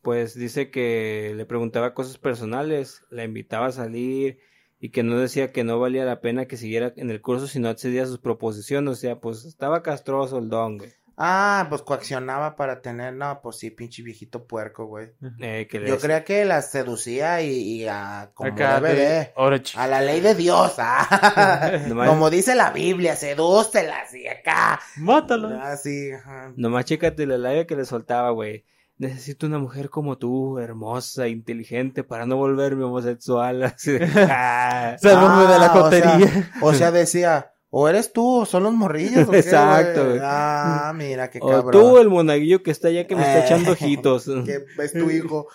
[0.02, 4.38] Pues dice que le preguntaba cosas personales, la invitaba a salir
[4.80, 7.58] y que no decía que no valía la pena que siguiera en el curso si
[7.60, 8.92] no accedía a sus proposiciones.
[8.92, 10.92] O sea, pues estaba castroso el don, güey.
[11.20, 15.08] Ah, pues coaccionaba para tener, no, pues sí, pinche viejito puerco, güey.
[15.40, 17.50] Eh, Yo creía que la seducía y,
[17.82, 19.32] y a, como Acá de.
[19.34, 21.72] Ahora, chi- A la ley de Dios, ah.
[21.88, 24.78] Nomás- Como dice la Biblia, sedúcelas y acá.
[24.96, 25.72] Mátala.
[25.72, 26.52] Ah, sí, ajá.
[26.56, 28.64] Nomás chécate la labia que le soltaba, güey.
[28.98, 33.62] Necesito una mujer como tú, hermosa, inteligente, para no volverme homosexual.
[33.76, 34.96] Así de, ah.
[35.00, 36.50] De la Ah, o sea, jotería.
[36.62, 39.28] O sea, decía, o eres tú o son los morrillos.
[39.28, 40.20] ¿o qué, Exacto, güey?
[40.22, 41.70] Ah, mira qué o cabrón.
[41.70, 44.24] tú, el monaguillo que está allá que me está Eh, echando ojitos.
[44.44, 45.46] Que es tu hijo.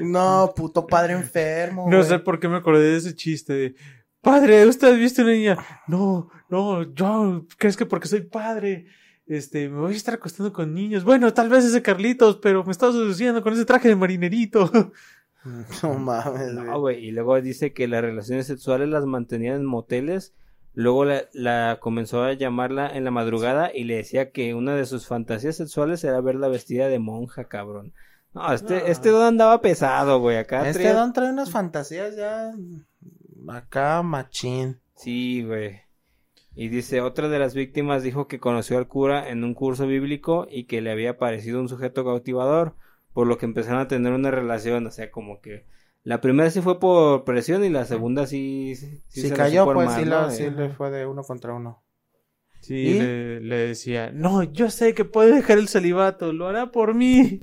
[0.00, 1.86] no, puto padre enfermo.
[1.90, 2.08] No güey.
[2.08, 3.74] sé por qué me acordé de ese chiste de
[4.20, 5.56] Padre, ¿usted ha visto una niña?
[5.86, 8.86] No, no, yo, ¿crees que porque soy padre?
[9.28, 11.04] Este, me voy a estar acostando con niños.
[11.04, 14.70] Bueno, tal vez ese Carlitos, pero me está seduciendo con ese traje de marinerito.
[15.82, 16.66] No mames, güey.
[16.66, 20.34] No, güey, y luego dice que las relaciones sexuales las mantenían en moteles.
[20.74, 24.84] Luego la, la comenzó a llamarla en la madrugada y le decía que una de
[24.84, 27.94] sus fantasías sexuales era verla vestida de monja, cabrón.
[28.34, 28.82] No, este, Ah.
[28.88, 30.36] este don andaba pesado, güey.
[30.36, 32.52] Acá Este traía- don trae unas fantasías ya.
[33.48, 34.80] Acá, machín.
[34.96, 35.80] Sí, güey.
[36.60, 40.46] Y dice, otra de las víctimas dijo que conoció al cura en un curso bíblico
[40.50, 42.74] y que le había parecido un sujeto cautivador,
[43.12, 45.64] por lo que empezaron a tener una relación, o sea, como que
[46.02, 48.74] la primera sí fue por presión y la segunda sí...
[48.74, 50.10] Sí, Si se cayó, pues sí, ¿no?
[50.10, 51.82] la- sí Eh, le fue de uno contra uno.
[52.60, 52.98] Sí, ¿Y?
[52.98, 57.40] le, le decía, no, yo sé que puede dejar el celibato, lo hará por mí.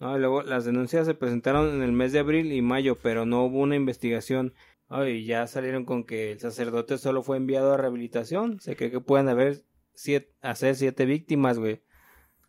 [0.00, 3.24] No, y luego las denuncias se presentaron en el mes de abril y mayo, pero
[3.24, 4.52] no hubo una investigación.
[4.94, 8.60] Ay, ya salieron con que el sacerdote solo fue enviado a rehabilitación.
[8.60, 9.64] Se cree que pueden haber
[9.94, 11.82] siete, hacer siete víctimas, güey.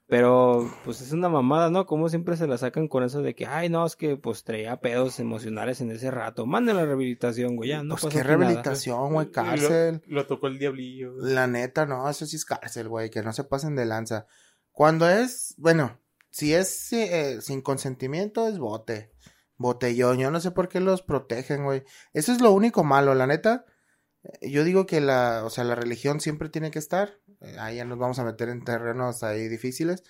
[0.07, 1.85] Pero, pues es una mamada, ¿no?
[1.85, 4.81] Como siempre se la sacan con eso de que, ay, no, es que pues traía
[4.81, 6.45] pedos emocionales en ese rato.
[6.45, 10.01] Manden la rehabilitación, güey, ya, no pues pasa qué rehabilitación, güey, cárcel.
[10.05, 11.15] Lo, lo tocó el diablillo.
[11.15, 11.33] güey.
[11.33, 14.27] La neta, no, eso sí es cárcel, güey, que no se pasen de lanza.
[14.71, 15.97] Cuando es, bueno,
[16.29, 19.12] si es eh, sin consentimiento, es bote.
[19.63, 21.83] Botellón, yo no sé por qué los protegen, güey.
[22.13, 23.65] Eso es lo único malo, la neta.
[24.41, 27.19] Yo digo que la, o sea, la religión siempre tiene que estar.
[27.41, 30.03] eh, Ahí ya nos vamos a meter en terrenos ahí difíciles.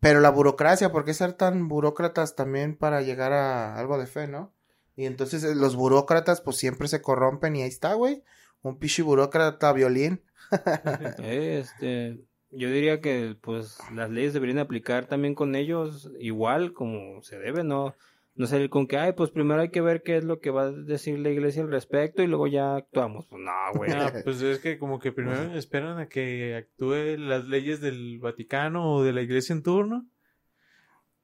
[0.00, 4.28] Pero la burocracia, ¿por qué ser tan burócratas también para llegar a algo de fe,
[4.28, 4.54] no?
[4.96, 8.22] Y entonces eh, los burócratas pues siempre se corrompen y ahí está, güey.
[8.62, 10.22] Un pichi burócrata violín.
[11.18, 17.38] Este, yo diría que pues las leyes deberían aplicar también con ellos igual como se
[17.38, 17.94] debe, no
[18.40, 20.62] no salir con que, ay, pues primero hay que ver qué es lo que va
[20.62, 23.26] a decir la iglesia al respecto y luego ya actuamos.
[23.26, 23.92] Pues no, güey.
[24.24, 29.02] Pues es que como que primero esperan a que actúe las leyes del Vaticano o
[29.02, 30.06] de la iglesia en turno.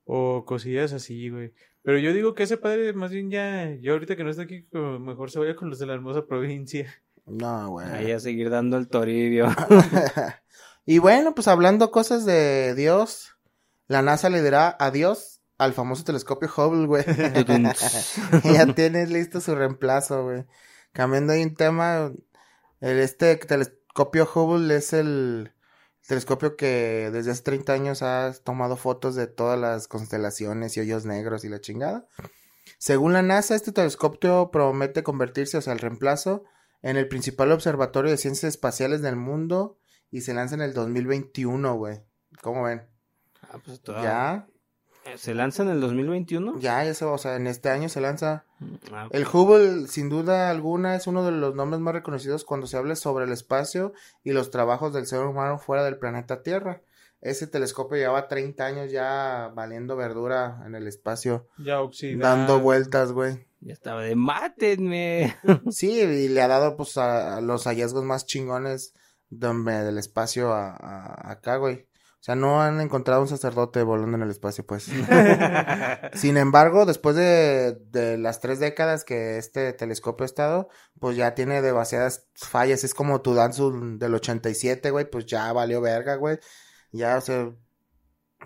[0.05, 1.55] O cosillas así, güey.
[1.81, 4.65] Pero yo digo que ese padre, más bien ya, yo ahorita que no está aquí,
[4.65, 7.03] como mejor se vaya con los de la hermosa provincia.
[7.25, 7.87] No, güey.
[7.93, 9.47] Ahí a seguir dando el toribio.
[10.85, 13.39] y bueno, pues hablando cosas de Dios,
[13.87, 17.05] la NASA le dirá adiós al famoso telescopio Hubble, güey.
[18.45, 20.45] ya tienes listo su reemplazo, güey.
[20.93, 22.13] Cambiando ahí un tema,
[22.81, 25.53] el, este telescopio Hubble es el
[26.07, 31.05] telescopio que desde hace 30 años ha tomado fotos de todas las constelaciones y hoyos
[31.05, 32.07] negros y la chingada.
[32.79, 36.45] Según la NASA, este telescopio promete convertirse, o sea, el reemplazo,
[36.83, 39.79] en el principal observatorio de ciencias espaciales del mundo
[40.11, 42.03] y se lanza en el 2021, güey.
[42.43, 42.87] ¿Cómo ven?
[43.43, 44.47] Ah, pues toda- Ya,
[45.17, 46.59] ¿Se lanza en el 2021?
[46.59, 48.45] ya, va, o sea, en este año se lanza.
[48.93, 52.77] Ah, El Hubble, sin duda alguna, es uno de los nombres más reconocidos cuando se
[52.77, 53.93] habla sobre el espacio
[54.25, 56.83] y los trabajos del ser humano fuera del planeta Tierra.
[57.21, 62.37] Ese telescopio llevaba 30 años ya valiendo verdura en el espacio, Ya oxidado.
[62.37, 63.47] dando vueltas, güey.
[63.61, 65.35] Ya estaba de mátenme.
[65.71, 68.93] Sí, y le ha dado pues a, a los hallazgos más chingones
[69.31, 69.49] de-
[69.85, 71.87] del espacio a, a- acá, güey.
[72.27, 74.83] O sea, no han encontrado un sacerdote volando en el espacio, pues.
[76.15, 80.69] Sin embargo, después de, de las tres décadas que este telescopio ha estado,
[80.99, 82.83] pues ya tiene demasiadas fallas.
[82.83, 86.41] Es como tu Danzu del 87, güey, pues ya valió verga, güey.
[86.91, 87.53] Ya, o sea,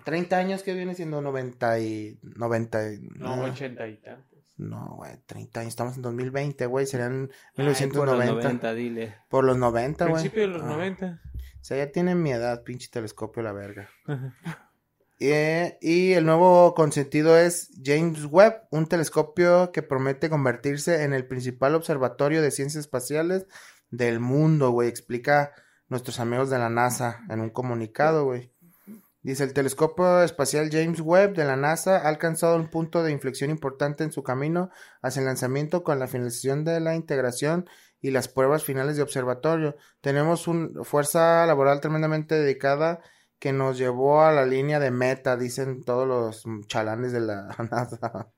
[0.05, 2.19] 30 años que viene siendo 90 y...
[2.21, 2.99] 90 y...
[3.15, 4.39] No, ochenta y tantos.
[4.57, 5.69] No, güey, 30 años.
[5.69, 6.85] Estamos en 2020, güey.
[6.85, 8.33] Serían Ay, por los 1990.
[8.43, 9.15] 90, dile.
[9.27, 10.21] Por los 90, güey.
[10.21, 10.67] Principio de los Ah.
[10.67, 11.21] 90.
[11.61, 13.89] O sea, ya tienen mi edad, pinche telescopio, la verga.
[15.19, 21.75] Y el nuevo consentido es James Webb, un telescopio que promete convertirse en el principal
[21.75, 23.45] observatorio de ciencias espaciales
[23.91, 24.89] del mundo, güey.
[24.89, 25.51] Explica
[25.89, 28.51] nuestros amigos de la NASA en un comunicado, güey.
[29.21, 33.51] Dice, el telescopio espacial James Webb de la NASA ha alcanzado un punto de inflexión
[33.51, 34.71] importante en su camino
[35.03, 37.69] hacia el lanzamiento con la finalización de la integración
[38.01, 39.75] y las pruebas finales de observatorio.
[40.01, 42.99] Tenemos una fuerza laboral tremendamente dedicada
[43.39, 48.29] que nos llevó a la línea de meta, dicen todos los chalanes de la NASA.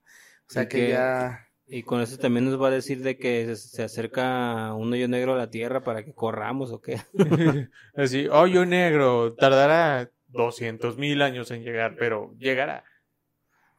[0.46, 1.40] O sea Y que que- ya...
[1.66, 5.08] Y con eso también nos va a decir de que se- se acerca un hoyo
[5.08, 7.00] negro a la Tierra para que corramos o qué.
[7.96, 12.84] Así, hoyo negro, tardará 200 mil años en llegar, pero llegará.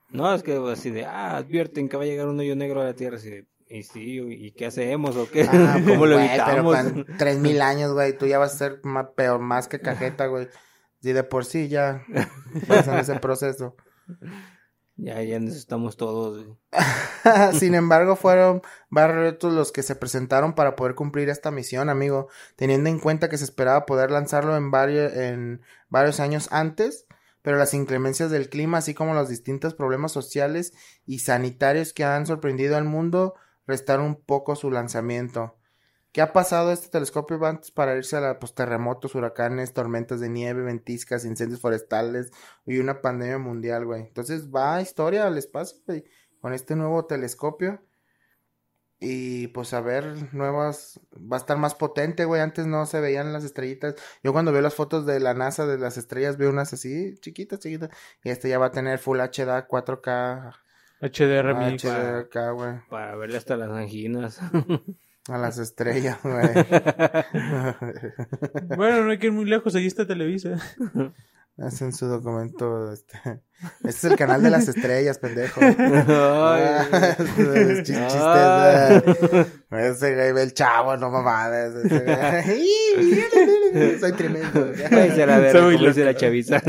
[0.09, 2.85] No, es que así de, ah, advierten que va a llegar un hoyo negro a
[2.85, 3.17] la Tierra.
[3.17, 5.47] Así de, y sí, ¿y qué hacemos o qué?
[5.51, 6.77] Ah, ¿Cómo lo güey, Pero evitamos?
[7.17, 10.47] tres mil años, güey, tú ya vas a ser más, peor, más que cajeta, güey.
[11.01, 12.03] Y de por sí ya
[12.67, 13.75] vas en ese proceso.
[14.97, 16.57] Ya, ya necesitamos todos.
[17.53, 22.29] Sin embargo, fueron varios retos los que se presentaron para poder cumplir esta misión, amigo,
[22.55, 27.07] teniendo en cuenta que se esperaba poder lanzarlo en varios, en varios años antes,
[27.41, 30.73] pero las inclemencias del clima, así como los distintos problemas sociales
[31.05, 33.35] y sanitarios que han sorprendido al mundo,
[33.67, 35.57] restaron un poco su lanzamiento.
[36.11, 40.29] ¿Qué ha pasado este telescopio antes para irse a la, pues, terremotos, huracanes, tormentas de
[40.29, 42.31] nieve, ventiscas, incendios forestales
[42.65, 44.03] y una pandemia mundial, güey?
[44.03, 46.05] Entonces va historia al espacio, güey
[46.45, 47.81] con este nuevo telescopio.
[48.99, 52.39] Y pues a ver, nuevas, va a estar más potente, güey.
[52.39, 53.95] Antes no se veían las estrellitas.
[54.23, 57.61] Yo cuando veo las fotos de la NASA de las estrellas veo unas así, chiquitas,
[57.61, 57.89] chiquitas.
[58.23, 60.53] Y este ya va a tener Full HD, 4K,
[61.01, 61.83] HDR mix.
[61.83, 62.73] HDK, güey.
[62.89, 64.39] Para verle hasta las anginas.
[65.27, 66.37] A las estrellas, güey.
[68.77, 70.57] Bueno, no hay que ir muy lejos, ahí está Televisa.
[71.57, 73.17] Hacen su documento, este.
[73.77, 75.61] Este es el canal de las estrellas, pendejo.
[75.61, 79.01] Ay, Ah, Chis- chistes, Ah.
[79.69, 79.85] güey.
[79.87, 81.73] Ese güey ve el chavo, no mamadas.
[83.99, 84.65] Soy tremendo.
[84.65, 86.61] la verga, Soy la chaviza.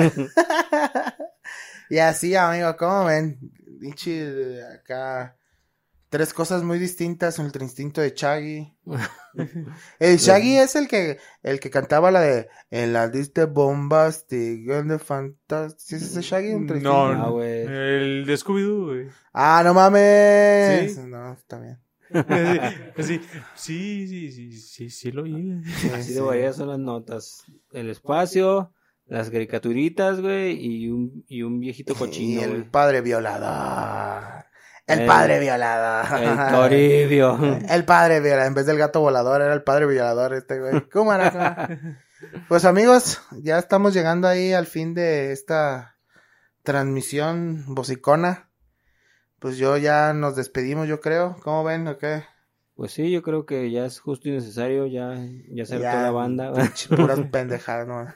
[1.90, 3.38] Y así, amigo, ¿cómo ven?
[3.78, 5.36] Pinche, acá.
[6.08, 7.38] Tres cosas muy distintas.
[7.38, 8.72] Ultra instinto de Shaggy.
[9.98, 14.88] El Shaggy es el que, el que cantaba la de En la lista bombastic, en
[14.88, 15.78] the fantastic.
[15.78, 16.54] ¿Sí es ese Shaggy?
[16.54, 17.22] Ultra No, Instinto?
[17.22, 17.32] Ah, no.
[17.32, 17.60] güey.
[17.66, 19.08] El de Scooby-Doo, güey.
[19.32, 20.94] Ah, no mames.
[20.94, 21.00] ¿Sí?
[21.06, 21.78] No, está bien.
[22.98, 23.20] Sí,
[23.56, 25.60] sí, sí, sí, sí, sí lo oí.
[25.64, 26.20] Sí, Así sí.
[26.20, 27.42] de son las notas.
[27.72, 28.72] El espacio,
[29.06, 32.70] las caricaturitas, güey, y un, y un viejito Y cochino, el güey.
[32.70, 34.44] padre violador.
[34.86, 36.22] El, El- padre violador.
[36.22, 37.38] El Toribio.
[37.68, 38.46] El padre violador.
[38.46, 40.88] En vez del gato volador, era el padre violador este güey.
[40.90, 41.68] ¿Cómo era?
[42.48, 45.96] Pues amigos, ya estamos llegando ahí al fin de esta
[46.62, 48.48] transmisión bocicona.
[49.38, 51.36] Pues yo ya nos despedimos, yo creo.
[51.42, 52.24] ¿Cómo ven o qué?
[52.76, 55.18] Pues sí, yo creo que ya es justo y necesario, ya,
[55.48, 56.52] ya se hartó la banda.
[56.94, 58.06] Puras pendejadas, ¿no?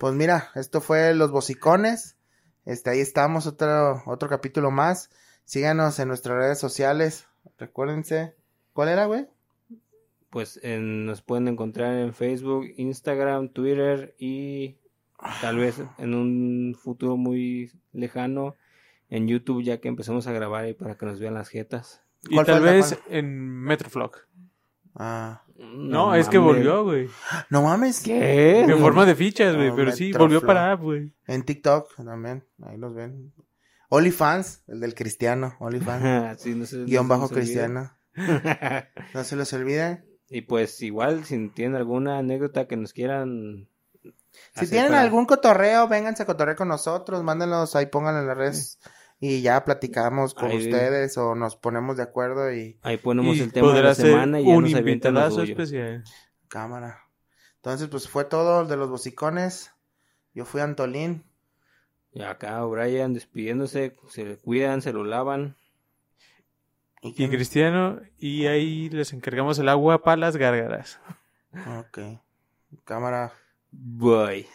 [0.00, 2.16] Pues mira, esto fue Los Bocicones.
[2.64, 5.10] Este, ahí estamos, otro, otro capítulo más.
[5.44, 7.28] Síganos en nuestras redes sociales.
[7.56, 8.34] Recuérdense.
[8.72, 9.28] ¿Cuál era, güey?
[10.30, 14.76] Pues en- nos pueden encontrar en Facebook, Instagram, Twitter y
[15.40, 18.56] tal vez en un futuro muy lejano
[19.08, 22.02] en YouTube ya que empezamos a grabar ahí para que nos vean las jetas.
[22.22, 23.16] Y ¿Cuál tal fue vez cual?
[23.16, 24.12] en Metroflog.
[24.94, 25.42] Ah.
[25.56, 27.08] No, es que volvió, güey.
[27.50, 28.00] No mames.
[28.00, 28.60] ¿Qué?
[28.60, 29.68] En forma de fichas, güey.
[29.68, 31.14] No, pero sí, volvió para app, güey.
[31.26, 32.44] En TikTok también.
[32.62, 33.32] Ahí los ven.
[33.90, 35.56] OnlyFans, el del cristiano.
[35.60, 36.40] OnlyFans.
[36.42, 37.40] Sí, no se- Guión bajo olvide.
[37.40, 37.92] cristiano.
[39.14, 40.04] No se los olviden.
[40.28, 43.68] y pues igual, si tienen alguna anécdota que nos quieran...
[44.54, 48.36] Si tienen para- algún cotorreo, vénganse a cotorrear con nosotros, mándenlos ahí, pónganlo en las
[48.36, 48.78] redes
[49.20, 50.58] y ya platicamos con Ahí.
[50.58, 54.40] ustedes o nos ponemos de acuerdo y Ahí ponemos Y el tema de la semana
[54.40, 55.52] y ya un nos avientan lo invitadazo suyo.
[55.52, 56.04] especial.
[56.48, 57.00] cámara.
[57.56, 59.72] Entonces, pues fue todo de los bocicones.
[60.34, 61.24] Yo fui Antolín.
[62.12, 65.56] Y acá Brian despidiéndose, se cuidan, se lo lavan.
[67.02, 67.28] ¿Y?
[67.28, 71.00] Cristiano, y ahí les encargamos el agua para las gárgaras.
[71.78, 71.98] Ok.
[72.84, 73.32] Cámara.
[73.70, 74.46] Bye.